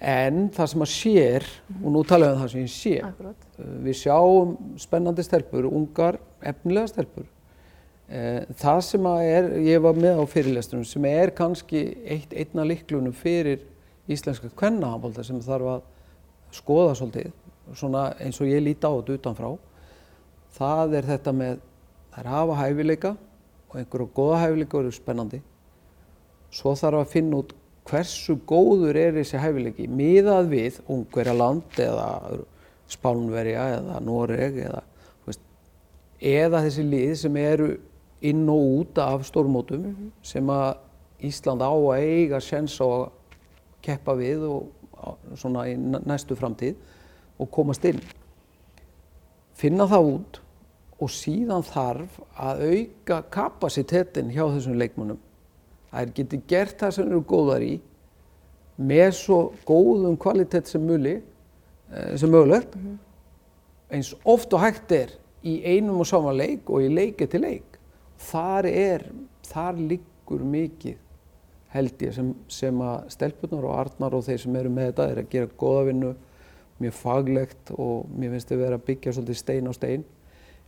En 0.00 0.50
það 0.50 0.66
sem 0.66 0.82
að 0.82 0.88
sér, 0.94 1.44
og 1.84 1.92
nú 1.92 2.04
talaðum 2.04 2.32
við 2.32 2.36
um 2.36 2.42
það 2.42 2.50
sem 2.50 2.60
ég 2.60 2.70
sé, 2.70 3.00
Akkurat. 3.02 3.48
Uh, 3.58 3.82
við 3.82 3.94
sjáum 3.94 4.56
spennandi 4.76 5.22
stelpur, 5.22 5.64
ungar, 5.64 6.18
efnilega 6.42 6.86
stelpur. 6.86 7.26
Eh, 8.08 8.46
það 8.56 8.78
sem 8.86 9.04
að 9.04 9.22
er, 9.28 9.46
ég 9.66 9.82
var 9.84 9.98
með 10.00 10.22
á 10.22 10.24
fyrirlestunum, 10.32 10.84
sem 10.88 11.04
er 11.04 11.28
kannski 11.36 11.82
eitt 12.08 12.30
einna 12.32 12.64
liklunum 12.64 13.12
fyrir 13.12 13.66
íslenska 14.08 14.48
kvennahambolda 14.56 15.24
sem 15.26 15.42
þarf 15.44 15.74
að 15.74 15.82
skoða 16.56 16.94
svolítið, 16.96 17.34
svona 17.76 18.06
eins 18.24 18.40
og 18.40 18.48
ég 18.48 18.64
líti 18.64 18.88
á 18.88 18.96
þetta 18.96 19.18
utanfrá, 19.18 19.50
það 20.58 20.98
er 20.98 21.08
þetta 21.12 21.34
með, 21.36 21.62
að 22.18 22.28
hafa 22.32 22.58
hæfileika 22.62 23.14
og 23.68 23.78
einhverju 23.78 24.10
goða 24.16 24.42
hæfileika 24.42 24.82
eru 24.82 24.92
spennandi. 24.94 25.40
Svo 26.50 26.74
þarf 26.78 27.02
að 27.02 27.12
finna 27.12 27.42
út 27.42 27.54
hversu 27.88 28.36
góður 28.48 28.96
er 29.00 29.16
þessi 29.16 29.40
hæfileiki 29.40 29.88
miðað 29.88 30.50
við 30.52 30.80
Ungverjaland 30.92 31.82
eða 31.82 32.08
Spánverja 32.88 33.66
eða 33.76 34.00
Noreg 34.00 34.62
eða, 34.64 34.80
veist, 35.26 35.42
eða 36.24 36.62
þessi 36.64 36.84
lið 36.88 37.14
sem 37.20 37.36
eru 37.40 37.68
inn 38.24 38.46
og 38.48 38.78
út 38.80 39.00
af 39.04 39.26
stórmótum 39.28 39.82
mm 39.82 39.94
-hmm. 39.94 40.10
sem 40.22 40.50
að 40.50 40.76
Ísland 41.20 41.62
á 41.62 41.70
að 41.70 41.98
eiga 41.98 42.40
sens 42.40 42.80
á 42.80 42.86
að 42.86 43.10
keppa 43.82 44.14
við 44.14 44.42
og 44.42 44.68
svona 45.36 45.68
í 45.68 45.76
næstu 45.76 46.34
framtíð 46.34 46.74
og 47.38 47.50
komast 47.50 47.84
inn. 47.84 48.00
Finna 49.54 49.86
það 49.86 50.10
út 50.14 50.40
og 50.98 51.10
síðan 51.14 51.62
þarf 51.62 52.18
að 52.34 52.62
auka 52.72 53.22
kapasitetin 53.30 54.32
hjá 54.34 54.44
þessum 54.46 54.78
leikmannum 54.78 55.20
þær 55.92 56.12
geti 56.16 56.40
gert 56.48 56.80
það 56.80 56.94
sem 56.96 57.08
eru 57.08 57.22
góðar 57.28 57.64
í 57.64 57.74
með 58.78 59.10
svo 59.18 59.38
góðum 59.66 60.18
kvalitet 60.20 60.70
sem 60.70 60.84
eh, 61.06 62.16
sem 62.16 62.30
mögulegt. 62.30 62.76
Mm 62.76 62.82
-hmm. 62.82 62.98
eins 63.90 64.14
oft 64.24 64.52
og 64.52 64.60
hægt 64.60 64.92
er 64.92 65.10
í 65.42 65.62
einum 65.64 66.00
og 66.00 66.06
sama 66.06 66.32
leik 66.32 66.70
og 66.70 66.82
í 66.82 66.88
leiki 66.88 67.26
til 67.26 67.40
leik. 67.40 67.78
Þar 68.18 68.66
er, 68.66 69.12
þar 69.42 69.74
liggur 69.74 70.44
mikið 70.44 70.96
held 71.68 72.02
ég 72.02 72.14
sem, 72.14 72.34
sem 72.48 72.80
að 72.80 73.10
stelpunar 73.12 73.64
og 73.64 73.78
artnar 73.78 74.14
og 74.14 74.24
þeir 74.24 74.38
sem 74.38 74.56
eru 74.56 74.70
með 74.70 74.86
þetta 74.86 75.08
er 75.10 75.18
að 75.18 75.28
gera 75.30 75.50
goða 75.56 75.84
vinnu 75.84 76.14
mjög 76.78 76.92
faglegt 76.92 77.70
og 77.70 78.06
mér 78.16 78.30
finnst 78.30 78.48
þau 78.48 78.58
verið 78.58 78.78
að 78.78 78.86
byggja 78.86 79.12
svolítið 79.12 79.36
stein 79.36 79.68
á 79.68 79.72
stein 79.72 80.04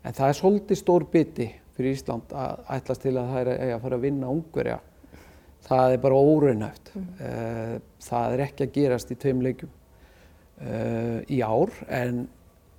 en 0.04 0.16
það 0.16 0.28
er 0.28 0.38
svolítið 0.38 0.80
stór 0.80 1.06
biti 1.12 1.48
fyrir 1.76 1.96
Ísland 1.96 2.32
að 2.36 2.64
ætlast 2.76 3.04
til 3.04 3.16
að 3.16 3.30
það 3.32 3.50
er 3.52 3.74
að 3.74 3.82
fara 3.84 3.98
að 3.98 4.06
vinna 4.06 4.32
ungverja. 4.32 4.78
Það 5.64 5.94
er 5.94 6.02
bara 6.02 6.18
óraunhæft. 6.30 6.90
Mm. 6.94 7.06
uh, 7.20 7.76
það 8.04 8.34
er 8.34 8.42
ekki 8.46 8.66
að 8.66 8.74
gerast 8.76 9.12
í 9.12 9.16
tveim 9.20 9.40
leikum 9.44 9.70
uh, 9.70 11.20
í 11.28 11.40
ár. 11.44 11.72
En, 11.88 12.26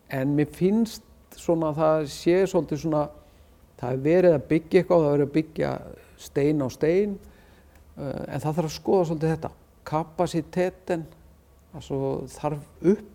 en 0.10 0.36
mér 0.38 0.49
finnst 0.53 1.05
svona 1.38 1.71
að 1.71 1.81
það 1.81 2.05
sé 2.13 2.38
svolítið 2.51 2.84
svona 2.84 3.03
það 3.79 3.93
er 3.93 4.03
verið 4.05 4.38
að 4.38 4.47
byggja 4.51 4.81
eitthvað 4.81 5.05
það 5.05 5.10
er 5.10 5.15
verið 5.15 5.29
að 5.29 5.36
byggja 5.38 5.71
stein 6.21 6.65
á 6.65 6.67
stein. 6.73 7.17
Uh, 7.97 8.21
en 8.27 8.43
það 8.43 8.60
þarf 8.60 8.67
að 8.67 8.77
skoða 8.77 9.10
svolítið 9.10 9.36
þetta. 9.36 9.55
Kapasitetin 9.91 11.07
þarf 11.71 12.86
upp 12.91 13.11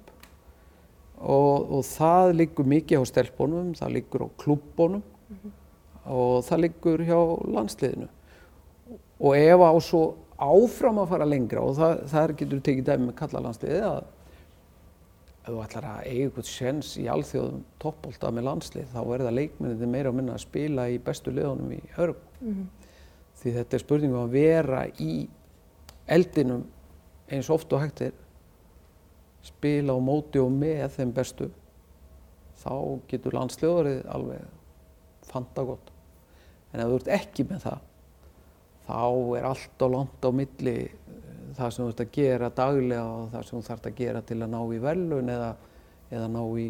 og, 1.21 1.71
og 1.79 1.85
það 1.85 2.35
liggur 2.41 2.69
mikið 2.69 3.01
á 3.01 3.05
stelpunum 3.09 3.73
það 3.79 3.95
liggur 3.97 4.27
á 4.27 4.29
klubbunum 4.43 5.03
mm 5.03 5.37
-hmm. 5.37 5.51
og 6.13 6.45
það 6.45 6.61
liggur 6.61 7.05
hjá 7.05 7.21
landsliðinu 7.55 8.09
og 9.21 9.37
ef 9.37 9.61
á 9.61 9.73
svo 9.81 10.15
áfram 10.37 10.99
að 10.99 11.09
fara 11.09 11.25
lengra 11.25 11.61
og 11.61 11.77
það, 11.77 12.03
það 12.11 12.37
getur 12.37 12.61
tekið 12.61 12.85
dæmi 12.85 13.07
með 13.07 13.15
kallalandsliði 13.15 13.81
að 13.81 14.05
ef 15.47 15.53
þú 15.53 15.63
ætlar 15.63 15.85
að 15.85 16.07
eiga 16.07 16.25
eitthvað 16.27 16.49
sjens 16.51 16.97
í 16.99 17.07
alþjóðum 17.07 17.65
toppbólta 17.79 18.31
með 18.31 18.47
landslið 18.49 18.87
þá 18.93 19.01
er 19.15 19.25
það 19.27 19.37
leikminni 19.39 19.87
meira 19.87 20.11
að 20.11 20.17
minna 20.19 20.35
að 20.35 20.43
spila 20.43 20.89
í 20.91 20.99
bestu 20.99 21.31
liðunum 21.31 21.73
í 21.73 21.81
örg 21.97 22.17
mm 22.41 22.53
-hmm. 22.53 22.67
því 23.41 23.53
þetta 23.53 23.77
er 23.77 23.85
spurningum 23.85 24.25
að 24.25 24.31
vera 24.31 24.87
í 24.99 25.29
eldinum 26.07 26.65
eins 27.31 27.51
oft 27.51 27.73
og 27.73 27.81
hægt 27.81 28.01
er 28.01 28.13
spila 29.47 29.97
á 29.97 30.01
móti 30.03 30.43
og 30.43 30.53
með 30.53 30.87
þeim 30.99 31.13
bestu 31.17 31.51
þá 32.63 32.73
getur 33.11 33.37
landsliðurinn 33.37 34.07
alveg 34.13 35.27
fanta 35.27 35.65
gott 35.67 35.93
en 36.73 36.83
ef 36.83 36.91
þú 36.91 36.99
ert 37.01 37.13
ekki 37.21 37.47
með 37.49 37.69
það 37.69 37.85
þá 38.87 39.39
er 39.39 39.49
allt 39.49 39.83
á 39.83 39.87
langt 39.91 40.27
á 40.27 40.31
milli 40.31 40.77
eh, 40.87 40.93
það 41.57 41.73
sem 41.73 41.85
þú 41.85 41.89
ert 41.91 42.03
að 42.05 42.13
gera 42.15 42.53
daglega 42.55 43.07
og 43.07 43.31
það 43.33 43.47
sem 43.49 43.59
þú 43.59 43.69
þarfst 43.69 43.89
að 43.91 43.99
gera 44.01 44.23
til 44.27 44.39
að 44.39 44.53
ná 44.53 44.61
í 44.63 44.81
velun 44.83 45.33
eða, 45.33 45.51
eða 46.13 46.29
ná 46.31 46.43
í 46.63 46.67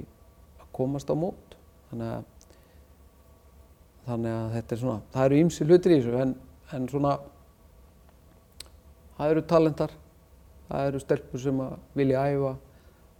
að 0.63 0.69
komast 0.77 1.13
á 1.13 1.15
mót. 1.19 1.57
Þannig 1.91 2.13
að, 2.17 2.51
þannig 4.07 4.37
að 4.37 4.55
þetta 4.57 4.77
er 4.77 4.83
svona, 4.83 5.03
það 5.15 5.29
eru 5.29 5.41
ýmsi 5.43 5.67
hlutir 5.67 5.95
í 5.95 5.99
þessu 6.01 6.23
en, 6.23 6.35
en 6.77 6.89
svona, 6.91 7.13
það 9.19 9.35
eru 9.35 9.45
talentar, 9.53 9.97
það 10.71 10.91
eru 10.91 11.03
stelpur 11.05 11.43
sem 11.43 11.63
vilja 11.99 12.25
æfa, 12.33 12.55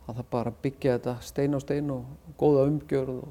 það 0.07 0.19
þarf 0.21 0.31
bara 0.31 0.53
að 0.53 0.61
byggja 0.63 0.97
þetta 0.97 1.15
stein 1.27 1.57
á 1.57 1.61
stein 1.63 1.93
og 1.95 2.35
góða 2.39 2.67
umgjörð 2.71 3.15
og 3.17 3.31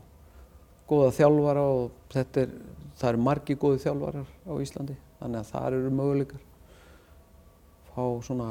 góða 0.89 1.11
þjálfara 1.17 1.65
og 1.75 1.91
þetta 2.13 2.45
er, 2.45 2.55
það 2.95 3.09
eru 3.09 3.25
margi 3.27 3.57
góði 3.59 3.83
þjálfarar 3.85 4.31
á 4.45 4.53
Íslandi 4.61 4.97
þannig 5.19 5.39
að 5.41 5.51
það 5.51 5.67
eru 5.67 5.93
möguleikar 5.99 6.43
fá 7.91 8.03
svona 8.27 8.49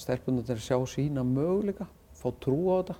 stelpunum 0.00 0.46
til 0.46 0.56
að 0.56 0.64
sjá 0.64 0.78
sína 0.88 1.24
möguleika 1.26 1.86
fá 2.16 2.30
trú 2.40 2.58
á 2.72 2.74
þetta 2.80 2.96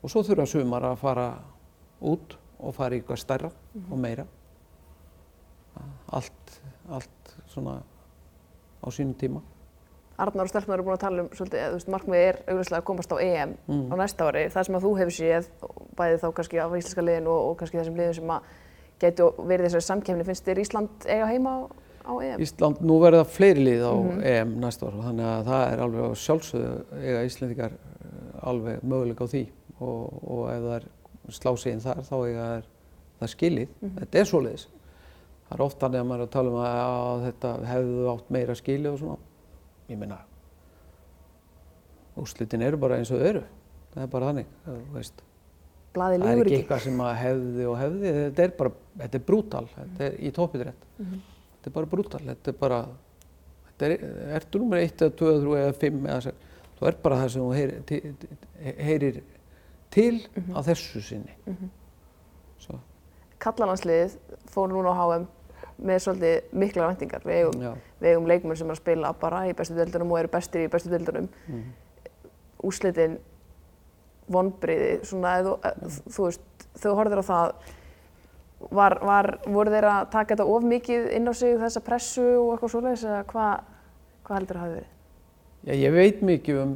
og 0.00 0.12
svo 0.12 0.24
þurfa 0.24 0.48
sumar 0.48 0.88
að 0.88 1.02
fara 1.02 1.28
út 2.04 2.38
og 2.58 2.74
fara 2.76 2.96
í 2.96 3.00
eitthvað 3.00 3.20
stærra 3.20 3.50
mm 3.50 3.80
-hmm. 3.80 3.92
og 3.92 3.98
meira 3.98 4.26
allt, 6.08 6.60
allt 6.88 7.36
svona 7.46 7.82
á 8.84 8.88
sínum 8.92 9.14
tíma. 9.14 9.40
Arnar 10.18 10.46
og 10.46 10.48
Stelpnar 10.52 10.78
eru 10.78 10.84
búin 10.86 10.94
að 10.94 11.00
tala 11.02 11.22
um 11.24 11.28
svolítið, 11.34 11.62
þú 11.64 11.76
veist, 11.78 11.88
markmiðið 11.90 12.26
er 12.28 12.36
augljóslega 12.48 12.80
að 12.80 12.84
komast 12.90 13.10
á 13.12 13.16
EM 13.18 13.54
Mm. 13.68 13.86
á 13.90 13.94
næsta 13.98 14.26
ári. 14.28 14.44
Það 14.52 14.62
sem 14.66 14.74
að 14.78 14.84
þú 14.84 14.92
hefur 14.98 15.14
séð, 15.16 15.48
bæði 15.98 16.18
þá 16.22 16.28
kannski 16.34 16.58
af 16.62 16.70
íslenska 16.78 17.02
liðin 17.02 17.26
og, 17.26 17.40
og 17.50 17.56
kannski 17.58 17.78
þessum 17.80 17.96
liðin 17.98 18.14
sem 18.14 18.30
að 18.30 18.40
getu 19.00 19.30
verið 19.38 19.66
þessari 19.66 19.86
samkefni, 19.88 20.24
finnst 20.24 20.44
þér 20.46 20.60
Ísland 20.62 21.08
eiga 21.10 21.26
heima 21.26 21.50
á, 21.50 21.60
á 22.06 22.12
EM? 22.22 22.38
Ísland, 22.40 22.80
nú 22.80 23.00
verða 23.02 23.24
fleiri 23.26 23.64
lið 23.64 23.82
á 23.82 23.92
Mhm. 23.94 24.22
EM 24.22 24.54
næsta 24.60 24.86
ár 24.86 25.00
þannig 25.02 25.26
að 25.26 25.44
það 25.50 25.72
er 25.72 25.78
alveg 25.82 26.02
á 26.04 26.10
sjálfsögðu 26.14 26.84
eiga 27.02 27.24
Íslandingar 27.26 27.72
eh, 27.72 28.46
alveg 28.48 28.82
möguleika 28.84 29.24
á 29.26 29.28
því 29.34 29.46
og, 29.80 30.30
og 30.30 30.48
ef 30.54 30.62
það 30.62 30.76
er 30.76 30.84
slá 31.30 31.56
sig 31.58 31.72
inn 31.72 31.80
þar 31.80 32.02
þá 32.06 32.14
eiga 32.22 32.46
það, 32.46 32.62
það 33.20 33.28
skilið, 33.34 33.68
Mhm. 33.82 33.98
þetta 33.98 34.18
er 34.20 34.24
svoleiðis 34.30 34.66
það 35.50 35.54
er 35.58 35.62
oft 35.64 35.78
þannig 35.80 36.00
að 36.00 36.06
maður 36.06 36.20
er 36.22 36.26
að 36.26 36.30
tala 36.30 36.48
um 36.50 36.56
að, 36.56 36.74
að 36.86 37.32
þetta 37.32 37.66
hefðu 37.66 38.08
átt 38.14 38.30
meira 38.30 38.54
skilið 38.54 38.92
og 38.92 38.98
svona 38.98 39.16
ég 39.88 39.98
meina 39.98 40.18
úrslitin 42.16 42.62
eru 42.62 42.78
bara 42.80 42.98
eins 43.00 43.10
og 43.10 43.18
þau 43.20 43.28
eru. 43.28 43.42
Það 43.94 44.02
er 44.06 44.10
bara 44.12 44.28
þannig, 44.30 44.50
þú 44.66 44.76
veist. 44.94 45.22
Blaðið 45.94 46.22
það 46.24 46.32
er 46.34 46.40
ekki 46.48 46.56
eitthvað 46.58 46.80
sem 46.84 47.00
að 47.04 47.12
hefði 47.20 47.66
og 47.70 47.76
hefði. 47.78 48.12
Þetta 48.18 48.44
er 48.48 48.54
bara, 48.58 48.70
þetta 49.02 49.18
er 49.20 49.24
brútal. 49.28 49.64
Þetta 49.74 50.06
er 50.08 50.16
í 50.18 50.32
toppidrætt 50.34 50.86
Mhm. 50.98 51.20
þetta 51.54 51.70
er 51.70 51.74
bara 51.74 51.86
brútal, 51.86 52.20
þetta 52.28 52.48
er 52.48 52.58
bara 52.60 52.78
þetta 53.68 53.86
er, 53.86 53.98
ertu 54.38 54.58
nummer 54.58 54.78
1 54.78 54.96
eða 55.02 55.16
2 55.16 55.26
eða 55.30 55.42
3 55.44 55.56
eða 55.64 55.74
5 55.74 56.06
eða 56.06 56.22
6 56.22 56.34
þú 56.78 56.86
er 56.88 56.96
bara 57.02 57.16
það 57.16 57.30
sem 57.30 57.42
þú 57.42 57.54
heyrir 57.54 57.84
til, 57.86 58.14
heyrir 58.78 59.22
til 59.90 60.14
Mhm. 60.36 60.54
á 60.54 60.60
þessu 60.62 61.00
sinni. 61.02 61.34
Mhm. 61.46 61.70
Svo, 62.58 62.78
Kallalandsliðið 63.40 64.16
fór 64.46 64.68
núna 64.70 64.90
á 64.90 64.96
HM 64.98 65.26
með 65.78 66.02
svolítið 66.04 66.56
mikla 66.62 66.88
væntingar. 66.90 67.24
Við 67.26 67.40
eigum, 67.40 67.78
eigum 68.02 68.28
leikmenn 68.30 68.58
sem 68.58 68.68
er 68.70 68.76
að 68.76 68.82
spila 68.82 69.12
bara 69.20 69.44
í 69.48 69.54
bestu 69.56 69.76
deildunum 69.78 70.12
og 70.14 70.20
eru 70.22 70.32
bestir 70.32 70.66
í 70.66 70.72
bestu 70.72 70.92
deildunum. 70.92 71.28
mm. 71.48 71.64
Úslitin, 72.64 73.18
vonbriði, 74.32 74.92
svona, 75.04 75.38
eða, 75.42 75.74
þú, 75.82 76.12
þú 76.16 76.28
veist, 76.28 76.68
þú 76.80 76.94
horfður 76.96 77.20
á 77.20 77.24
það, 77.28 77.72
var, 78.70 78.98
var, 79.04 79.30
voru 79.44 79.74
þeir 79.74 79.88
að 79.90 80.10
taka 80.14 80.32
þetta 80.32 80.46
of 80.54 80.64
mikið 80.64 81.10
inn 81.18 81.28
á 81.28 81.32
sig 81.36 81.58
þessa 81.60 81.82
pressu 81.84 82.24
og 82.24 82.54
eitthvað 82.54 82.72
svoleiðis 82.72 83.04
eða 83.04 83.22
hvað 83.28 83.70
hva 84.24 84.38
heldur 84.38 84.58
það 84.58 84.64
hafi 84.64 84.74
verið? 84.78 84.90
já, 85.64 85.74
ég 85.74 85.94
veit 85.94 86.24
mikið 86.24 86.60
um 86.62 86.74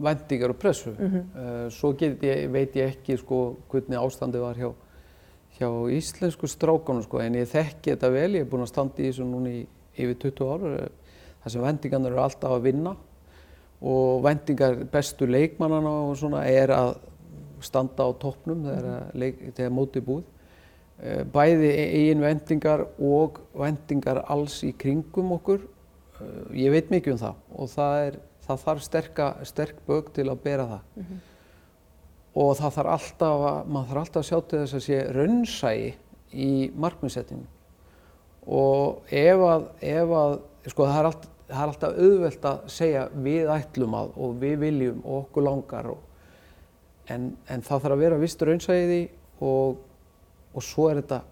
vendingar 0.00 0.54
og 0.54 0.60
pressu 0.60 0.94
Mm 0.96 1.16
uh, 1.36 1.66
svo 1.70 1.92
get 1.92 2.22
ég, 2.24 2.46
veit 2.52 2.76
ég 2.76 2.94
ekki 2.94 3.18
sko 3.20 3.56
hvernig 3.68 3.98
ástandið 4.00 4.40
var 4.40 4.56
hjá 4.56 4.70
hjá 5.60 5.68
íslensku 5.92 6.48
strákunum 6.48 7.04
sko 7.04 7.20
en 7.20 7.36
ég 7.36 7.50
þekki 7.50 7.92
þetta 7.92 8.10
vel, 8.14 8.32
ég 8.38 8.46
er 8.46 8.48
búinn 8.48 8.64
að 8.64 8.72
standa 8.72 9.02
í 9.02 9.10
þessu 9.10 9.26
núna 9.28 9.52
í 9.52 9.60
yfir 10.00 10.16
20 10.24 10.48
ár. 10.48 10.90
Þar 11.40 11.52
sem 11.54 11.64
vendingarnir 11.64 12.14
eru 12.14 12.22
alltaf 12.24 12.54
að 12.56 12.66
vinna 12.68 12.96
og 13.80 14.24
vendingar 14.24 14.76
bestu 14.92 15.28
leikmannana 15.28 15.92
og 16.08 16.16
svona 16.20 16.44
er 16.48 16.72
að 16.74 16.94
standa 17.64 18.08
á 18.08 18.10
toppnum 18.16 18.64
þegar, 18.64 19.10
mm 19.16 19.76
mótið 19.76 20.00
er 20.00 20.06
búið. 20.08 20.24
Eh, 21.00 21.22
bæði 21.24 21.70
eigin 21.80 22.24
vendingar 22.24 22.86
og 23.00 23.40
vendingar 23.56 24.22
alls 24.28 24.58
í 24.64 24.72
kringum 24.76 25.32
okkur. 25.36 25.64
Eh, 26.20 26.64
ég 26.64 26.72
veit 26.72 26.92
mikið 26.92 27.16
um 27.16 27.20
það 27.24 27.34
og 27.56 27.72
það, 27.72 27.96
er, 28.06 28.18
það 28.48 28.64
þarf 28.64 28.84
sterka, 28.84 29.28
sterk 29.48 29.84
bög 29.88 30.12
til 30.16 30.28
að 30.28 30.42
bera 30.44 30.68
það 30.74 31.04
og 32.34 32.52
það 32.58 32.76
þarf 32.76 32.92
alltaf 32.94 33.46
að, 33.50 33.58
maður 33.66 33.88
þarf 33.90 34.02
alltaf 34.04 34.20
að 34.20 34.28
sjá 34.28 34.38
til 34.50 34.60
þess 34.60 34.76
að 34.78 34.84
sé 34.86 35.00
raunsæi 35.16 35.94
í 36.30 36.50
markmiðsettingum 36.78 37.48
og 38.50 39.10
ef 39.14 39.42
að, 39.46 39.66
ef 39.90 40.14
að 40.20 40.36
sko 40.70 40.86
það 40.86 41.00
er, 41.00 41.08
allt, 41.10 41.26
það 41.48 41.62
er 41.64 41.72
alltaf 41.72 41.98
auðvelt 42.04 42.46
að 42.50 42.62
segja 42.76 43.02
við 43.26 43.50
ætlum 43.54 43.98
að 43.98 44.14
og 44.22 44.38
við 44.40 44.56
viljum 44.64 45.02
og 45.04 45.18
okkur 45.24 45.46
langar 45.46 45.90
og, 45.92 46.00
en, 47.10 47.32
en 47.50 47.66
það 47.66 47.84
þarf 47.84 47.96
að 47.96 48.04
vera 48.04 48.22
vist 48.22 48.46
raunsæi 48.46 48.78
í 48.78 48.88
því 48.90 49.02
og, 49.50 49.84
og 50.54 50.66
svo 50.66 50.88
er 50.90 51.02
þetta 51.02 51.22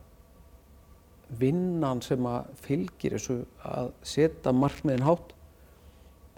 vinnan 1.38 2.00
sem 2.02 2.26
að 2.26 2.52
fylgir 2.64 3.18
þessu 3.18 3.42
að 3.68 3.90
setja 4.06 4.54
markmiðin 4.56 5.06
hátt 5.06 5.34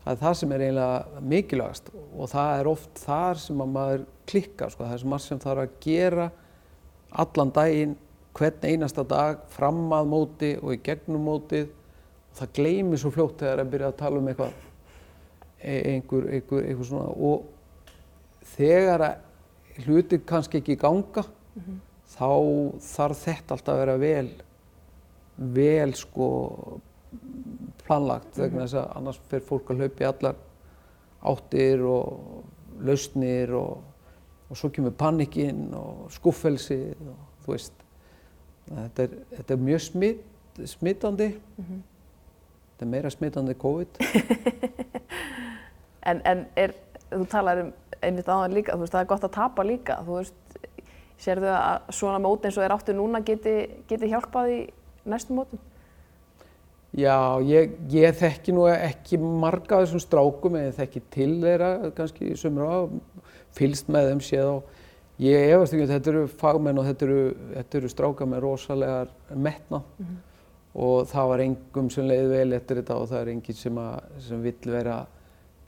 það 0.04 0.12
er 0.12 0.20
það 0.20 0.36
sem 0.40 0.52
er 0.52 0.64
eiginlega 0.66 1.24
mikilvægast 1.32 1.90
og 1.94 2.30
það 2.32 2.52
er 2.58 2.70
oft 2.70 3.02
þar 3.04 3.42
sem 3.42 3.64
að 3.64 3.74
maður 3.74 4.06
klikkar 4.30 4.72
sko. 4.72 4.86
það 4.86 4.96
er 4.96 5.10
margt 5.12 5.26
sem 5.26 5.42
þarf 5.42 5.64
að 5.64 5.76
gera 5.84 6.30
allan 7.10 7.52
daginn 7.54 7.96
hvern 8.38 8.66
einasta 8.66 9.04
dag 9.04 9.44
fram 9.50 9.88
að 9.92 10.10
móti 10.10 10.50
og 10.62 10.74
í 10.74 10.80
gegnum 10.86 11.24
mótið. 11.26 11.70
Og 12.30 12.38
það 12.38 12.52
gleymir 12.60 13.00
svo 13.02 13.10
fljótt 13.10 13.40
þegar 13.42 13.64
að 13.64 13.72
byrja 13.72 13.88
að 13.90 13.96
tala 13.98 14.20
um 14.20 14.28
eitthvað 14.30 14.52
e- 15.58 15.80
einhver, 15.94 16.28
einhver, 16.30 16.68
einhver 16.68 16.86
svona. 16.86 17.08
Og 17.10 18.44
þegar 18.54 19.06
að 19.08 19.84
hlutir 19.86 20.22
kannski 20.26 20.60
ekki 20.60 20.78
ganga 20.78 21.24
þá 22.14 22.30
þarf 22.84 23.24
þetta 23.24 23.56
alltaf 23.56 23.74
að 23.74 23.82
vera 23.82 23.98
vel 24.00 24.30
vel 25.40 25.92
sko 25.96 26.28
planlagt 27.86 28.38
vegna 28.38 28.64
þess 28.64 28.78
að 28.80 28.96
annars 29.00 29.20
fer 29.30 29.44
fólk 29.46 29.72
að 29.72 29.82
hlaupa 29.82 30.04
í 30.04 30.08
allar 30.08 30.40
áttir 31.30 31.84
og 31.84 32.82
lausnir 32.86 33.52
og, 33.58 33.80
og 34.48 34.58
svo 34.58 34.70
kemur 34.72 34.94
panikinn 34.96 35.68
og 35.76 36.08
skuffelsi 36.14 36.80
og 36.94 37.44
þú 37.44 37.54
veist 37.54 37.86
þetta 38.70 39.06
er, 39.06 39.16
þetta 39.36 39.56
er 39.56 39.64
mjög 39.68 39.84
smitt, 39.84 40.24
smittandi 40.70 41.30
þetta 41.58 42.86
er 42.86 42.92
meira 42.94 43.12
smittandi 43.12 43.58
COVID. 43.60 44.00
En, 46.10 46.22
en 46.24 46.46
er, 46.56 46.72
þú 47.10 47.26
talar 47.28 47.58
um 47.60 47.66
einmitt 48.00 48.28
áðan 48.28 48.54
líka, 48.56 48.72
þú 48.72 48.84
veist, 48.84 48.94
það 48.94 49.02
er 49.02 49.08
gott 49.10 49.24
að 49.26 49.34
tapa 49.34 49.64
líka, 49.68 49.98
þú 50.06 50.14
veist, 50.16 50.54
sérðu 51.20 51.50
að 51.52 51.90
svona 51.92 52.20
mót 52.24 52.46
eins 52.48 52.56
og 52.56 52.64
er 52.64 52.74
áttu 52.74 52.94
núna 52.96 53.20
geti, 53.24 53.56
geti 53.90 54.08
hjálpað 54.08 54.52
í 54.54 54.60
næstum 55.10 55.40
mótum? 55.40 55.60
Já, 56.90 57.38
ég, 57.46 57.76
ég 57.94 58.16
þekki 58.18 58.52
nú 58.56 58.64
ekki 58.66 59.18
marga 59.20 59.78
af 59.78 59.84
þessum 59.84 60.02
strákum 60.02 60.56
en 60.58 60.64
ég 60.66 60.78
þekki 60.78 61.02
til 61.14 61.30
þeirra 61.44 61.90
kannski 61.94 62.32
sömur 62.38 62.66
á, 62.66 62.78
fylst 63.54 63.90
með 63.92 64.08
þeim 64.10 64.22
séð 64.26 64.50
á. 64.50 64.56
Ég 65.20 65.52
efast 65.52 65.76
ekki 65.76 65.84
að 65.84 65.92
þetta 65.94 66.10
eru 66.10 66.24
fagmenn 66.40 66.80
og 66.80 66.88
þetta 66.88 67.06
eru, 67.06 67.22
þetta 67.52 67.78
eru 67.78 67.92
strákar 67.92 68.30
með 68.32 68.42
rosalegar 68.46 69.14
metna 69.36 69.82
og 70.74 71.06
það 71.10 71.30
var 71.30 71.44
engum 71.44 71.90
sem 71.90 72.06
leiði 72.08 72.28
vel 72.32 72.58
eftir 72.58 72.80
þetta 72.80 72.98
og 72.98 73.08
það 73.10 73.20
er 73.20 73.32
enginn 73.34 73.60
sem, 73.60 73.80
sem 74.26 74.42
vill 74.42 74.72
vera 74.74 74.98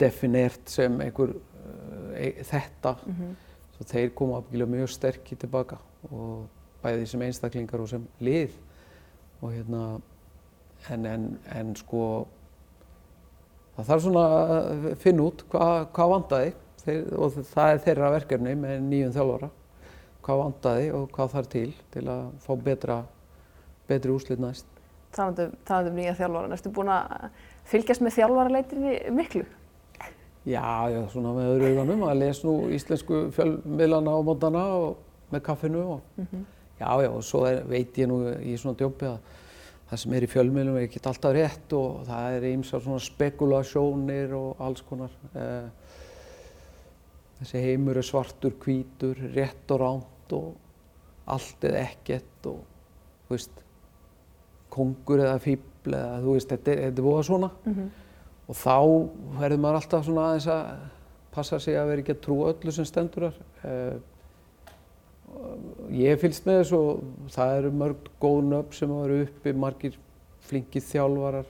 definert 0.01 0.69
sem 0.71 1.01
einhver 1.05 1.35
uh, 1.37 2.13
e 2.17 2.33
þetta. 2.43 2.97
Svo 3.77 3.87
þeir 3.87 4.11
koma 4.17 4.41
ábyggilega 4.41 4.75
mjög 4.75 4.91
sterkir 4.91 5.39
tilbaka 5.39 5.79
og 6.11 6.49
bæði 6.83 7.07
sem 7.07 7.21
einstaklingar 7.21 7.79
og 7.79 7.89
sem 7.93 8.03
lið 8.19 8.57
og 9.39 9.53
hérna 9.53 9.85
en, 10.91 11.05
en, 11.05 11.27
en 11.55 11.73
sko 11.79 12.03
það 13.77 13.89
þarf 13.89 14.05
svona 14.05 14.25
að 14.33 14.87
finna 15.01 15.27
út 15.29 15.43
hvað, 15.51 15.77
hvað 15.95 16.13
vandaði 16.13 16.53
þeir, 16.83 17.01
og 17.17 17.39
það 17.53 17.71
er 17.71 17.81
þeirra 17.87 18.11
verkefni 18.17 18.55
með 18.59 18.85
nýjum 18.89 19.15
þjálfara. 19.15 19.49
Hvað 20.23 20.39
vandaði 20.39 20.91
og 20.95 21.09
hvað 21.15 21.33
þarf 21.33 21.49
til 21.51 21.69
til 21.93 22.05
að 22.11 22.21
fá 22.43 22.53
betra 22.67 23.01
betri 23.89 24.13
úrslit 24.13 24.39
næst. 24.39 24.69
Talandi 25.13 25.49
um, 25.49 25.57
talandi 25.67 25.91
um 25.91 25.99
nýja 25.99 26.15
þjálfara, 26.19 26.55
ertu 26.55 26.71
búin 26.73 26.93
að 26.93 27.27
fylgjast 27.69 28.03
með 28.03 28.17
þjálfaraleitinni 28.17 28.95
miklu? 29.13 29.43
Já, 30.43 30.91
já, 30.91 30.99
svona 31.11 31.31
með 31.37 31.53
öðru 31.53 31.69
auðanum 31.71 32.01
að 32.09 32.17
lesa 32.19 32.47
nú 32.47 32.55
íslensku 32.75 33.19
fjölmiðlana 33.35 34.11
á 34.11 34.19
mótana 34.27 34.63
og 34.75 34.97
með 35.31 35.43
kaffinu 35.45 35.83
og 35.95 36.25
já, 36.79 36.89
já, 36.99 37.07
og 37.07 37.21
svo 37.23 37.45
er, 37.47 37.61
veit 37.69 37.95
ég 37.97 38.09
nú 38.11 38.17
í 38.43 38.57
svona 38.59 38.75
djópi 38.79 39.07
að 39.07 39.21
það 39.93 40.01
sem 40.01 40.13
er 40.17 40.25
í 40.25 40.29
fjölmiðlum 40.31 40.77
er 40.79 40.87
ekki 40.87 41.01
alltaf 41.05 41.33
rétt 41.35 41.73
og 41.77 42.05
það 42.07 42.35
er 42.37 42.45
ýmsar 42.49 42.81
svona 42.81 43.01
spekulasjónir 43.03 44.31
og 44.33 44.61
alls 44.65 44.81
konar. 44.87 45.11
Eh, 45.37 45.67
þessi 47.41 47.61
heimur 47.61 47.99
er 48.01 48.07
svartur, 48.07 48.55
hvítur, 48.63 49.19
rétt 49.35 49.73
og 49.75 49.83
ránt 49.83 50.33
og 50.33 50.47
allt 51.29 51.67
eða 51.69 51.83
ekkert 51.83 52.49
og, 52.49 52.63
þú 53.27 53.35
veist, 53.35 53.61
kongur 54.73 55.21
eða 55.21 55.37
fíbl 55.43 55.93
eða, 55.93 56.17
þú 56.23 56.33
veist, 56.39 56.49
þetta 56.55 56.73
er, 56.73 56.81
þetta 56.87 57.03
er 57.03 57.07
búið 57.09 57.27
svona. 57.29 57.51
Og 58.49 58.57
þá 58.59 58.77
verður 59.37 59.61
maður 59.61 59.79
alltaf 59.79 60.07
svona 60.07 60.25
aðeins 60.31 60.49
að 60.51 60.87
passa 61.33 61.59
sig 61.61 61.77
að 61.77 61.91
vera 61.91 62.03
ekki 62.03 62.15
að 62.17 62.23
trúa 62.25 62.49
öllu 62.55 62.73
sem 62.73 62.89
stendur 62.89 63.29
þar. 63.29 64.01
Eh, 65.33 65.59
Ég 65.93 66.13
hef 66.13 66.23
fylgst 66.23 66.47
með 66.47 66.59
þessu 66.61 66.79
og 66.79 67.29
það 67.33 67.55
eru 67.59 67.71
mörg 67.77 68.07
góð 68.21 68.39
nöfn 68.49 68.77
sem 68.77 68.93
eru 68.97 69.19
uppi, 69.27 69.53
margir 69.53 69.97
flinkið 70.47 70.87
þjálfarar. 70.89 71.49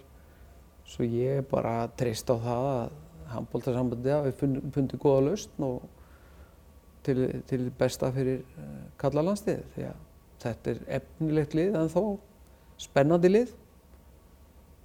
Svo 0.90 1.08
ég 1.08 1.40
er 1.40 1.46
bara 1.48 1.78
að 1.84 1.94
treysta 2.02 2.36
á 2.36 2.44
það 2.44 2.70
að 2.74 2.96
handbóltarsambandi 3.34 4.14
hafi 4.14 4.34
fundið, 4.42 4.66
fundið 4.76 5.02
góða 5.02 5.22
lausn 5.30 5.68
og 5.68 5.86
til, 7.06 7.18
til 7.50 7.62
besta 7.80 8.12
fyrir 8.14 8.44
uh, 8.60 8.84
kallalandsliðið. 9.02 9.64
Því 9.76 9.88
að 9.90 10.02
þetta 10.44 10.74
er 10.74 10.82
efnilegt 11.00 11.58
lið 11.58 11.78
en 11.80 11.92
þó 11.94 12.04
spennandi 12.84 13.32
lið 13.32 13.54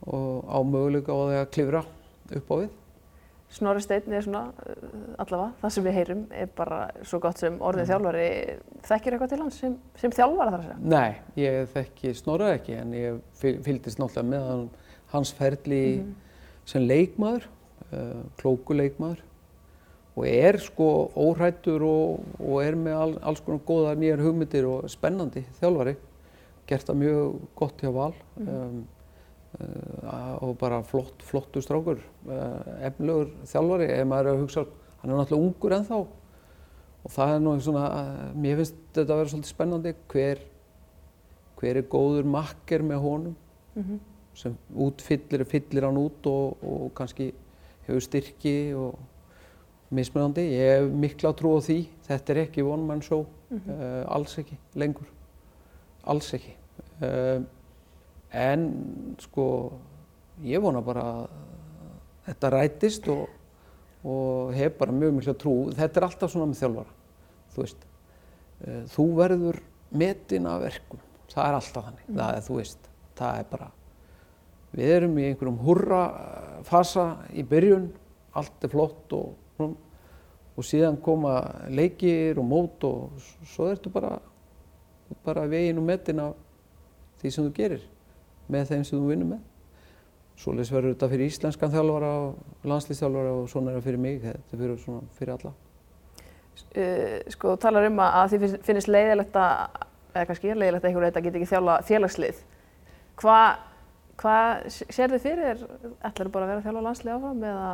og 0.06 0.46
á 0.46 0.58
möguleika 0.62 1.12
á 1.14 1.18
því 1.18 1.40
að 1.40 1.50
klifra 1.56 1.82
upp 2.38 2.52
á 2.52 2.56
við. 2.62 2.70
Snorri 3.50 3.80
Steinn 3.80 4.12
er 4.12 4.20
svona 4.26 4.50
uh, 4.52 5.14
allavega, 5.22 5.52
það 5.62 5.70
sem 5.72 5.84
við 5.86 5.94
heyrum 5.96 6.24
er 6.36 6.50
bara 6.56 6.80
svo 7.08 7.18
gott 7.24 7.38
sem 7.40 7.54
orðið 7.64 7.86
Mm. 7.86 7.90
þjálfari. 7.92 8.26
Þekkir 8.88 9.14
eitthvað 9.16 9.30
til 9.32 9.38
hans 9.40 9.60
sem, 9.62 9.76
sem 9.96 10.10
þjálfara 10.12 10.50
þar 10.52 10.58
að 10.58 10.66
segja? 10.66 10.80
Nei, 10.92 11.14
ég 11.40 11.70
þekki 11.72 12.12
Snorra 12.18 12.50
ekki 12.58 12.74
en 12.76 12.92
ég 12.92 13.20
fyl- 13.40 13.62
fylgdist 13.64 13.98
náttúrulega 14.02 14.28
með 14.34 14.48
hann, 14.50 14.66
hans 15.14 15.32
ferli 15.32 15.80
Mhm. 16.02 16.14
sem 16.66 16.82
leikmaður, 16.86 17.46
uh, 17.92 18.20
klóku 18.36 18.76
leikmaður 18.76 19.22
og 20.18 20.26
er 20.26 20.58
sko 20.58 21.10
óhrættur 21.16 21.80
og, 21.86 22.20
og 22.40 22.62
er 22.62 22.74
með 22.76 23.00
all, 23.00 23.18
alls 23.22 23.40
konar 23.40 23.60
góða 23.64 23.96
nýjar 23.96 24.18
hugmyndir 24.20 24.66
og 24.68 24.84
spennandi 24.90 25.44
þjálfari. 25.60 25.96
Gert 26.66 26.84
það 26.84 26.96
mjög 27.00 27.40
gott 27.56 27.80
hjá 27.80 27.92
val 27.94 28.12
um, 28.36 28.48
uh, 28.48 28.84
og 30.44 30.52
bara 30.60 30.82
flott, 30.86 31.22
flottur 31.24 31.64
strákur, 31.64 32.02
uh, 32.28 32.84
efnilegur 32.84 33.32
þjálfari 33.48 33.88
ef 33.94 34.04
maður 34.06 34.28
er 34.28 34.36
að 34.36 34.42
hugsa, 34.44 34.66
hann 35.00 35.12
er 35.12 35.18
náttúrulega 35.18 35.48
ungur 35.48 35.76
ennþá 35.78 36.02
og 36.02 37.14
það 37.14 37.32
er 37.34 37.42
nú 37.42 37.56
svona, 37.64 37.86
uh, 37.88 38.28
mér 38.36 38.60
finnst 38.60 38.78
þetta 38.92 39.08
að 39.08 39.22
vera 39.22 39.32
svolítið 39.32 39.54
spennandi 39.54 39.94
hver, 40.12 40.44
hver 41.58 41.80
er 41.80 41.90
góður 41.96 42.30
makker 42.36 42.86
með 42.86 43.04
honum 43.06 43.36
Mm 43.78 43.98
sem 44.38 44.54
útfyllir, 44.78 45.44
fyllir 45.48 45.86
hann 45.88 45.98
út 45.98 46.26
og, 46.30 46.62
og 46.62 46.90
kannski 46.96 47.32
hefur 47.86 48.04
styrki 48.04 48.56
og 48.78 48.98
mismunandi. 49.94 50.44
Ég 50.52 50.74
hef 50.76 50.90
mikla 51.02 51.32
trú 51.36 51.56
á 51.58 51.60
því. 51.64 51.78
Þetta 52.06 52.34
er 52.34 52.42
ekki 52.44 52.66
one 52.66 52.86
man 52.86 53.02
show, 53.04 53.24
uh, 53.50 54.04
alls 54.06 54.36
ekki 54.40 54.58
lengur. 54.78 55.08
Alls 56.08 56.30
ekki. 56.36 56.54
Uh, 57.02 57.42
en 58.34 58.68
sko, 59.22 59.46
ég 60.44 60.62
vona 60.62 60.82
bara 60.84 61.04
að 61.12 61.24
þetta 62.28 62.52
rætist 62.54 63.08
og, 63.12 63.24
og 64.04 64.52
hef 64.56 64.76
bara 64.78 64.94
mjög 64.94 65.16
mikla 65.16 65.36
trú. 65.38 65.56
Þetta 65.76 66.00
er 66.00 66.08
alltaf 66.08 66.34
svona 66.34 66.50
með 66.50 66.62
þjálfara, 66.62 66.94
þú 67.54 67.64
veist. 67.64 67.88
Uh, 68.58 68.84
þú 68.92 69.08
verður 69.18 69.62
metin 69.96 70.48
af 70.50 70.62
verkum. 70.66 71.02
Það 71.32 71.42
er 71.46 71.58
alltaf 71.58 71.88
þannig. 71.88 72.06
Það 72.12 72.30
er, 72.30 72.46
þú 72.48 72.60
veist, 72.60 72.88
það 73.18 73.42
er 73.42 73.50
bara 73.52 73.72
Við 74.76 74.90
erum 74.92 75.14
í 75.16 75.24
einhverjum 75.30 75.60
hurra 75.64 76.02
fasa 76.68 77.06
í 77.32 77.44
byrjun, 77.48 77.86
allt 78.36 78.64
er 78.66 78.72
flott 78.72 79.14
og, 79.16 79.62
og 79.64 80.66
síðan 80.66 80.98
koma 81.00 81.38
leikir 81.72 82.38
og 82.38 82.46
mót 82.50 82.84
og 82.84 83.22
svo 83.48 83.70
ertu 83.72 83.92
bara, 83.92 84.18
bara 85.24 85.46
veginn 85.48 85.80
og 85.80 85.88
metin 85.88 86.20
af 86.20 86.36
því 87.22 87.32
sem 87.32 87.48
þú 87.48 87.54
gerir 87.56 87.86
með 88.52 88.72
þeim 88.72 88.84
sem 88.88 88.98
þú 88.98 89.12
vinnur 89.12 89.30
með. 89.34 89.46
Svoleiðis 90.38 90.70
verður 90.70 90.94
þetta 90.94 91.08
fyrir 91.12 91.30
íslenskan 91.32 91.72
þjálfara 91.72 92.10
og 92.22 92.68
landslýstjálfara 92.70 93.32
og 93.40 93.48
svona 93.50 93.72
er 93.72 93.78
það 93.80 93.88
fyrir 93.88 94.02
mig, 94.04 94.20
þetta 94.22 94.54
er 94.54 94.60
fyrir, 94.62 94.76
svona, 94.84 95.08
fyrir 95.18 95.34
alla. 95.34 95.54
Uh, 96.68 97.16
sko, 97.34 97.54
þú 97.54 97.62
talar 97.62 97.88
um 97.88 98.02
að, 98.02 98.36
finnst- 98.36 98.62
finnist 98.66 98.90
leiðilegt 98.90 99.38
að, 99.38 99.80
eða 100.14 100.28
kannski 100.30 100.52
er 100.52 100.60
leiðilegt 100.62 100.84
að 100.84 100.90
einhver 100.92 101.06
veit 101.08 101.18
að 101.18 101.26
geta 101.26 101.40
ekki 101.40 101.50
þjálfa 101.52 101.76
félagslið. 101.90 102.44
Hvað 103.18 103.48
hva 104.18 104.38
sér 104.66 105.12
þið 105.14 105.22
fyrir? 105.22 105.60
Ætlar 106.06 106.30
bara 106.34 106.46
að 106.46 106.50
vera 106.52 106.58
að 106.62 106.66
þjálfa 106.66 106.84
landslið 106.88 107.14
áfram 107.14 107.44
eða 107.46 107.68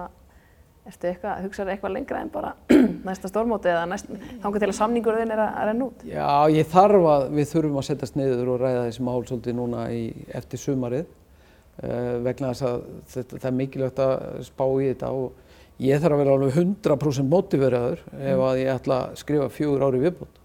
ertu 0.84 1.08
eitthvað, 1.08 1.44
hugsaðu 1.46 1.72
eitthvað 1.72 1.92
lengra 1.94 2.20
en 2.20 2.30
bara 2.32 2.52
næsta 3.08 3.30
stórmóti 3.30 3.70
eða 3.72 3.84
næst, 3.88 4.10
þangar 4.42 4.62
til 4.62 4.68
að 4.68 4.76
samningurinn 4.78 5.32
er 5.32 5.42
að, 5.46 5.60
renna 5.70 5.86
út? 5.88 6.02
Já, 6.08 6.26
ég 6.52 6.68
þarf 6.72 7.06
að, 7.14 7.26
við 7.38 7.50
þurfum 7.52 7.78
að 7.80 7.86
setjast 7.88 8.18
niður 8.20 8.50
og 8.52 8.58
ræða 8.60 8.82
þessi 8.88 9.06
mál 9.06 9.22
svolítið 9.24 9.56
núna 9.60 9.86
í, 9.94 10.02
eftir 10.36 10.60
sumarið 10.60 11.06
uh, 11.06 12.16
vegna 12.26 12.52
þess 12.52 12.66
að 12.68 12.84
þetta, 13.14 13.38
það 13.38 13.48
er 13.50 13.56
mikilvægt 13.62 14.02
að 14.04 14.26
spá 14.50 14.64
í 14.68 14.90
þetta 14.90 15.12
og 15.22 15.84
ég 15.84 16.02
þarf 16.04 16.16
að 16.16 16.22
vera 16.22 16.36
alveg 16.36 16.58
100% 16.60 17.32
mótiveraður 17.32 18.04
ef 18.20 18.44
að 18.50 18.60
ég 18.60 18.74
ætla 18.74 19.00
að 19.06 19.16
skrifa 19.24 19.48
fjögur 19.52 19.86
ári 19.88 20.04
viðbútt. 20.04 20.42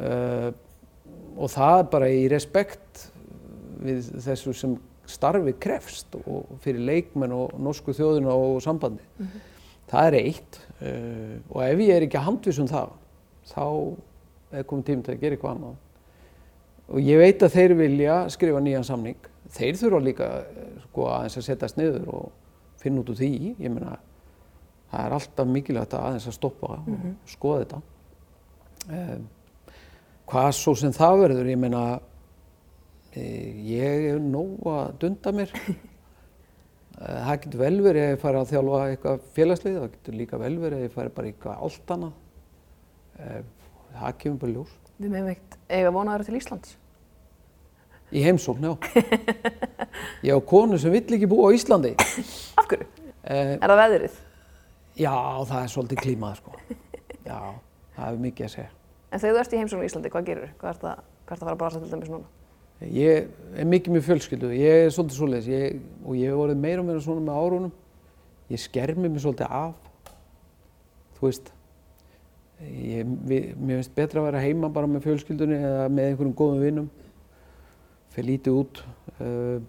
Uh, 0.00 0.50
og 1.40 1.48
það 1.50 1.78
er 1.78 1.90
bara 1.96 2.12
í 2.12 2.22
respekt 2.30 3.08
við 3.80 4.04
þessu 4.20 4.52
sem 4.54 4.76
starfi 5.10 5.54
krefst 5.62 6.16
og 6.24 6.48
fyrir 6.64 6.82
leikmenn 6.86 7.34
og 7.36 7.54
norsku 7.62 7.94
þjóðina 7.96 8.34
og 8.34 8.60
sambandi. 8.64 9.04
Það 9.90 10.06
er 10.06 10.18
eitt 10.20 10.60
uh, 10.80 11.36
og 11.50 11.62
ef 11.66 11.84
ég 11.84 11.96
er 11.96 12.06
ekki 12.06 12.20
að 12.20 12.28
handvisa 12.28 12.62
um 12.64 12.70
það 12.70 12.96
þá 13.50 13.64
er 14.50 14.66
komið 14.66 14.86
tími 14.88 15.06
til 15.06 15.14
að 15.14 15.22
gera 15.22 15.36
eitthvað 15.36 15.56
annað. 15.56 15.78
Og 16.90 17.06
ég 17.06 17.20
veit 17.20 17.42
að 17.46 17.54
þeir 17.54 17.74
vilja 17.78 18.16
skrifa 18.34 18.62
nýjan 18.62 18.86
samning. 18.86 19.28
Þeir 19.54 19.78
þurfa 19.78 20.00
líka 20.02 20.28
eh, 20.42 20.70
sko, 20.86 21.06
aðeins 21.10 21.38
að 21.38 21.46
setjast 21.46 21.78
niður 21.78 22.08
og 22.10 22.24
finna 22.82 23.02
út 23.02 23.12
úr 23.12 23.18
því. 23.18 23.30
Ég 23.62 23.74
meina, 23.74 23.96
það 24.90 25.04
er 25.06 25.16
alltaf 25.18 25.50
mikilvægt 25.50 25.94
að 25.94 26.06
aðeins 26.08 26.28
að 26.30 26.36
stoppa 26.38 26.72
og 26.80 27.30
skoða 27.30 27.64
þetta. 27.64 27.80
Um, 28.90 29.26
hvað 30.30 30.50
svo 30.58 30.74
sem 30.78 30.94
það 30.96 31.16
verður, 31.24 31.50
ég 31.52 31.60
meina, 31.60 31.84
ég 33.16 34.04
er 34.14 34.20
nóg 34.22 34.66
að 34.70 34.98
dunda 35.04 35.32
mér. 35.40 35.54
Eh, 37.00 37.20
Það 37.24 37.36
getur 37.44 37.60
vel 37.62 37.76
verið 37.80 38.02
að 38.04 38.10
ég 38.10 38.18
fari 38.20 38.36
að 38.36 38.48
þjálfa 38.50 38.78
eitthvað 38.90 39.20
félagslið, 39.32 39.76
það 39.78 39.92
getur 39.94 40.16
líka 40.18 40.38
vel 40.42 40.50
verið 40.60 40.74
að 40.76 40.82
ég 40.84 40.90
fari 40.92 41.12
bara 41.16 41.28
eitthvað 41.30 41.62
allt 41.64 41.92
annað. 41.94 42.10
Eh, 43.16 43.38
Það 43.94 44.16
kemur 44.20 44.40
bara 44.42 44.52
ljós. 44.52 44.74
Við 45.00 45.14
meðum 45.14 45.30
eitt 45.32 45.54
eiga 45.78 45.92
vonaður 45.94 46.24
til 46.28 46.34
Íslands. 46.36 46.74
Í 48.12 48.24
heimsókn, 48.26 48.66
já. 48.68 48.74
Ég 50.28 50.34
á 50.36 50.40
konu 50.50 50.76
sem 50.82 50.92
vill 50.92 51.16
ekki 51.16 51.30
búa 51.30 51.48
á 51.48 51.56
Íslandi. 51.56 51.94
Af 52.60 52.68
hverju? 52.68 52.88
Eh, 53.24 53.54
Er 53.56 53.64
það 53.72 53.80
veðrið? 53.84 54.18
já, 55.00 55.14
það 55.48 55.62
er 55.62 55.72
svolítið 55.72 56.02
klímað, 56.04 56.42
sko. 56.42 56.58
Já, 57.24 57.40
það 57.96 58.04
er 58.10 58.20
mikið 58.26 58.48
að 58.50 58.52
segja. 58.58 58.68
En 59.08 59.22
þegar 59.24 59.38
þú 59.38 59.40
ert 59.46 59.56
í 59.56 59.62
heimsókn 59.62 59.86
í 59.86 59.88
Íslandi, 59.88 60.12
hvað 60.12 60.28
gerur? 60.28 60.52
Hvað 60.60 60.74
ert 60.74 60.84
að, 60.92 61.00
hvað 61.24 61.32
ert 61.38 61.40
að 61.40 61.48
fara 61.48 61.56
að 61.56 61.62
brasa 61.64 61.80
til 61.86 61.92
dæmis 61.94 62.12
núna? 62.12 62.28
Ég 62.80 63.26
er 63.60 63.66
mikið 63.68 63.92
með 63.92 64.06
fjölskyldu, 64.06 64.50
ég 64.56 64.86
er 64.86 64.92
svolítið 64.94 65.18
svoleiðis 65.18 65.48
ég, 65.52 65.80
og 66.00 66.16
ég 66.16 66.30
hef 66.32 66.40
orðið 66.40 66.60
meira 66.62 66.80
og 66.80 66.86
meira 66.88 67.00
svona 67.04 67.24
með 67.26 67.40
árunum. 67.42 67.72
Ég 68.48 68.60
skermi 68.62 69.08
mig 69.08 69.20
svolítið 69.20 69.50
af, 69.52 69.90
þú 71.18 71.26
veist. 71.26 71.50
Ég, 72.64 73.10
við, 73.28 73.50
mér 73.60 73.80
finnst 73.80 73.92
betra 73.96 74.22
að 74.22 74.30
vera 74.30 74.40
heima 74.44 74.70
bara 74.72 74.88
með 74.88 75.04
fjölskyldunni 75.08 75.58
eða 75.60 75.90
með 75.92 76.08
einhverjum 76.08 76.32
góðum 76.38 76.64
vinnum. 76.64 76.88
Fyrir 78.14 78.28
lítið 78.30 78.56
út 78.62 78.80
uh, 79.20 79.60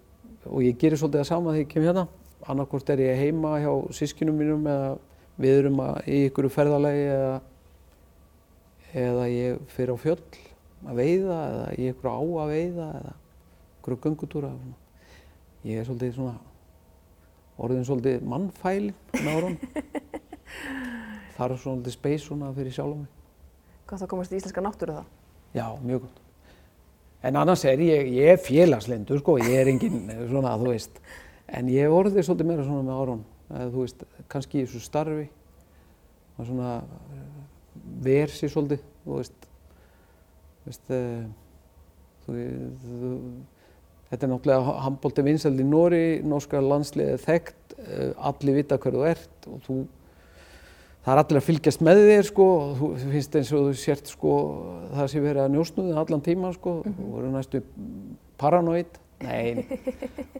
og 0.48 0.64
ég 0.64 0.80
gerir 0.80 1.00
svolítið 1.00 1.22
það 1.22 1.28
sama 1.28 1.52
þegar 1.52 1.64
ég 1.66 1.70
kem 1.74 1.86
hérna. 1.88 2.06
Annarkvort 2.48 2.94
er 2.94 3.02
ég 3.04 3.20
heima 3.20 3.58
hjá 3.60 3.72
sískinum 3.96 4.40
mínum 4.40 4.64
eða 4.72 4.94
við 5.40 5.58
erum 5.60 5.84
í 6.08 6.24
ykkur 6.30 6.48
ferðalagi 6.52 7.04
eða, 7.12 7.36
eða 9.04 9.28
ég 9.32 9.62
fyrir 9.76 9.94
á 9.94 9.96
fjöll 10.00 10.18
að 10.86 10.98
veiða 10.98 11.38
eða 11.48 11.66
í 11.76 11.90
ykkur 11.92 12.10
á 12.10 12.18
að 12.18 12.52
veiða 12.52 12.88
eða 13.00 13.14
ykkur 13.80 13.98
göngutúra. 14.06 14.52
Ég 15.66 15.78
er 15.78 15.86
svolítið 15.86 16.16
svona 16.16 16.36
orðin 17.62 17.86
svolítið 17.86 18.24
mannfælin 18.26 18.94
með 19.18 19.32
árun. 19.36 19.58
Það 21.36 21.44
er 21.44 21.60
svolítið 21.62 21.94
space 21.96 22.24
svona 22.26 22.50
fyrir 22.56 22.74
sjálf 22.74 22.96
mig. 22.98 23.10
Hvað 23.88 24.02
þá 24.02 24.08
komast 24.10 24.32
í 24.32 24.38
íslenska 24.38 24.64
náttúru 24.64 24.96
þá? 24.98 25.04
Já, 25.56 25.66
mjög 25.82 26.06
gott. 26.06 26.18
En 27.22 27.38
annars 27.38 27.62
er 27.68 27.80
ég, 27.84 28.08
ég 28.16 28.32
er 28.34 28.40
félagslindur 28.42 29.20
sko, 29.22 29.36
ég 29.38 29.60
er 29.60 29.70
engin 29.70 30.08
svona, 30.30 30.56
þú 30.58 30.72
veist. 30.72 30.98
En 31.46 31.68
ég 31.70 31.86
hef 31.86 31.94
orðið 31.94 32.26
svolítið 32.26 32.48
meira 32.48 32.66
svona 32.66 32.86
með 32.86 33.02
árun. 33.02 33.22
Eða, 33.52 33.68
þú 33.70 33.84
veist, 33.84 34.04
kannski 34.32 34.58
í 34.58 34.64
þessu 34.66 34.82
starfi. 34.82 35.26
Og 36.38 36.48
svona 36.48 36.72
eh, 36.80 37.40
versi 38.06 38.50
svolítið, 38.50 38.82
þú 39.04 39.18
veist. 39.20 39.48
Þú 40.62 40.70
veist, 40.70 40.92
eh, 40.94 41.24
þú, 42.24 42.36
þú, 42.82 43.14
þetta 44.10 44.26
er 44.26 44.32
náttúrulega 44.32 44.76
handbólti 44.86 45.26
vinsæld 45.26 45.62
í 45.62 45.66
Nóri, 45.66 46.04
norska 46.22 46.62
landsliðið 46.62 47.16
er 47.16 47.24
þekkt, 47.26 47.76
eh, 47.82 48.12
allir 48.30 48.60
vita 48.60 48.78
hver 48.78 48.98
þú 48.98 49.10
ert 49.10 49.50
og 49.50 49.66
þú 49.66 49.82
Það 51.02 51.12
er 51.16 51.18
allir 51.18 51.38
að 51.40 51.46
fylgjast 51.48 51.80
með 51.82 52.00
þér 52.06 52.26
sko 52.28 52.44
og 52.46 52.76
þú 52.78 52.88
finnst 53.10 53.32
eins 53.34 53.48
og 53.50 53.64
þú 53.64 53.70
sért 53.80 54.10
sko 54.12 54.34
það 54.92 55.08
sé 55.10 55.22
verið 55.24 55.42
að 55.42 55.54
njósnuði 55.56 55.96
allan 55.98 56.22
tíma 56.22 56.52
sko 56.54 56.74
og 56.78 56.84
þú 56.86 57.06
voru 57.10 57.30
næstu 57.32 57.60
paranoid. 58.38 59.00
Nei, 59.22 59.64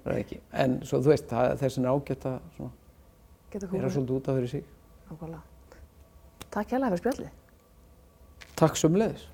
það 0.04 0.12
er 0.12 0.20
ekki. 0.20 0.38
En 0.62 0.76
svo 0.86 1.00
þú 1.02 1.10
veist, 1.10 1.26
það, 1.30 1.56
þess 1.64 1.80
vegna 1.80 1.90
er 1.90 1.98
ágætt 1.98 2.28
að 2.30 2.38
svona, 2.54 2.70
vera 3.74 3.90
svolítið 3.96 4.14
út 4.20 4.30
af 4.30 4.38
sig. 4.52 4.64
Nákvæmlega. 5.10 5.42
Takk 6.52 6.76
hérlega 6.76 6.92
fyrir 6.92 7.02
spjallið. 7.02 7.36
Takk 8.62 8.78
sömulegis. 8.78 9.28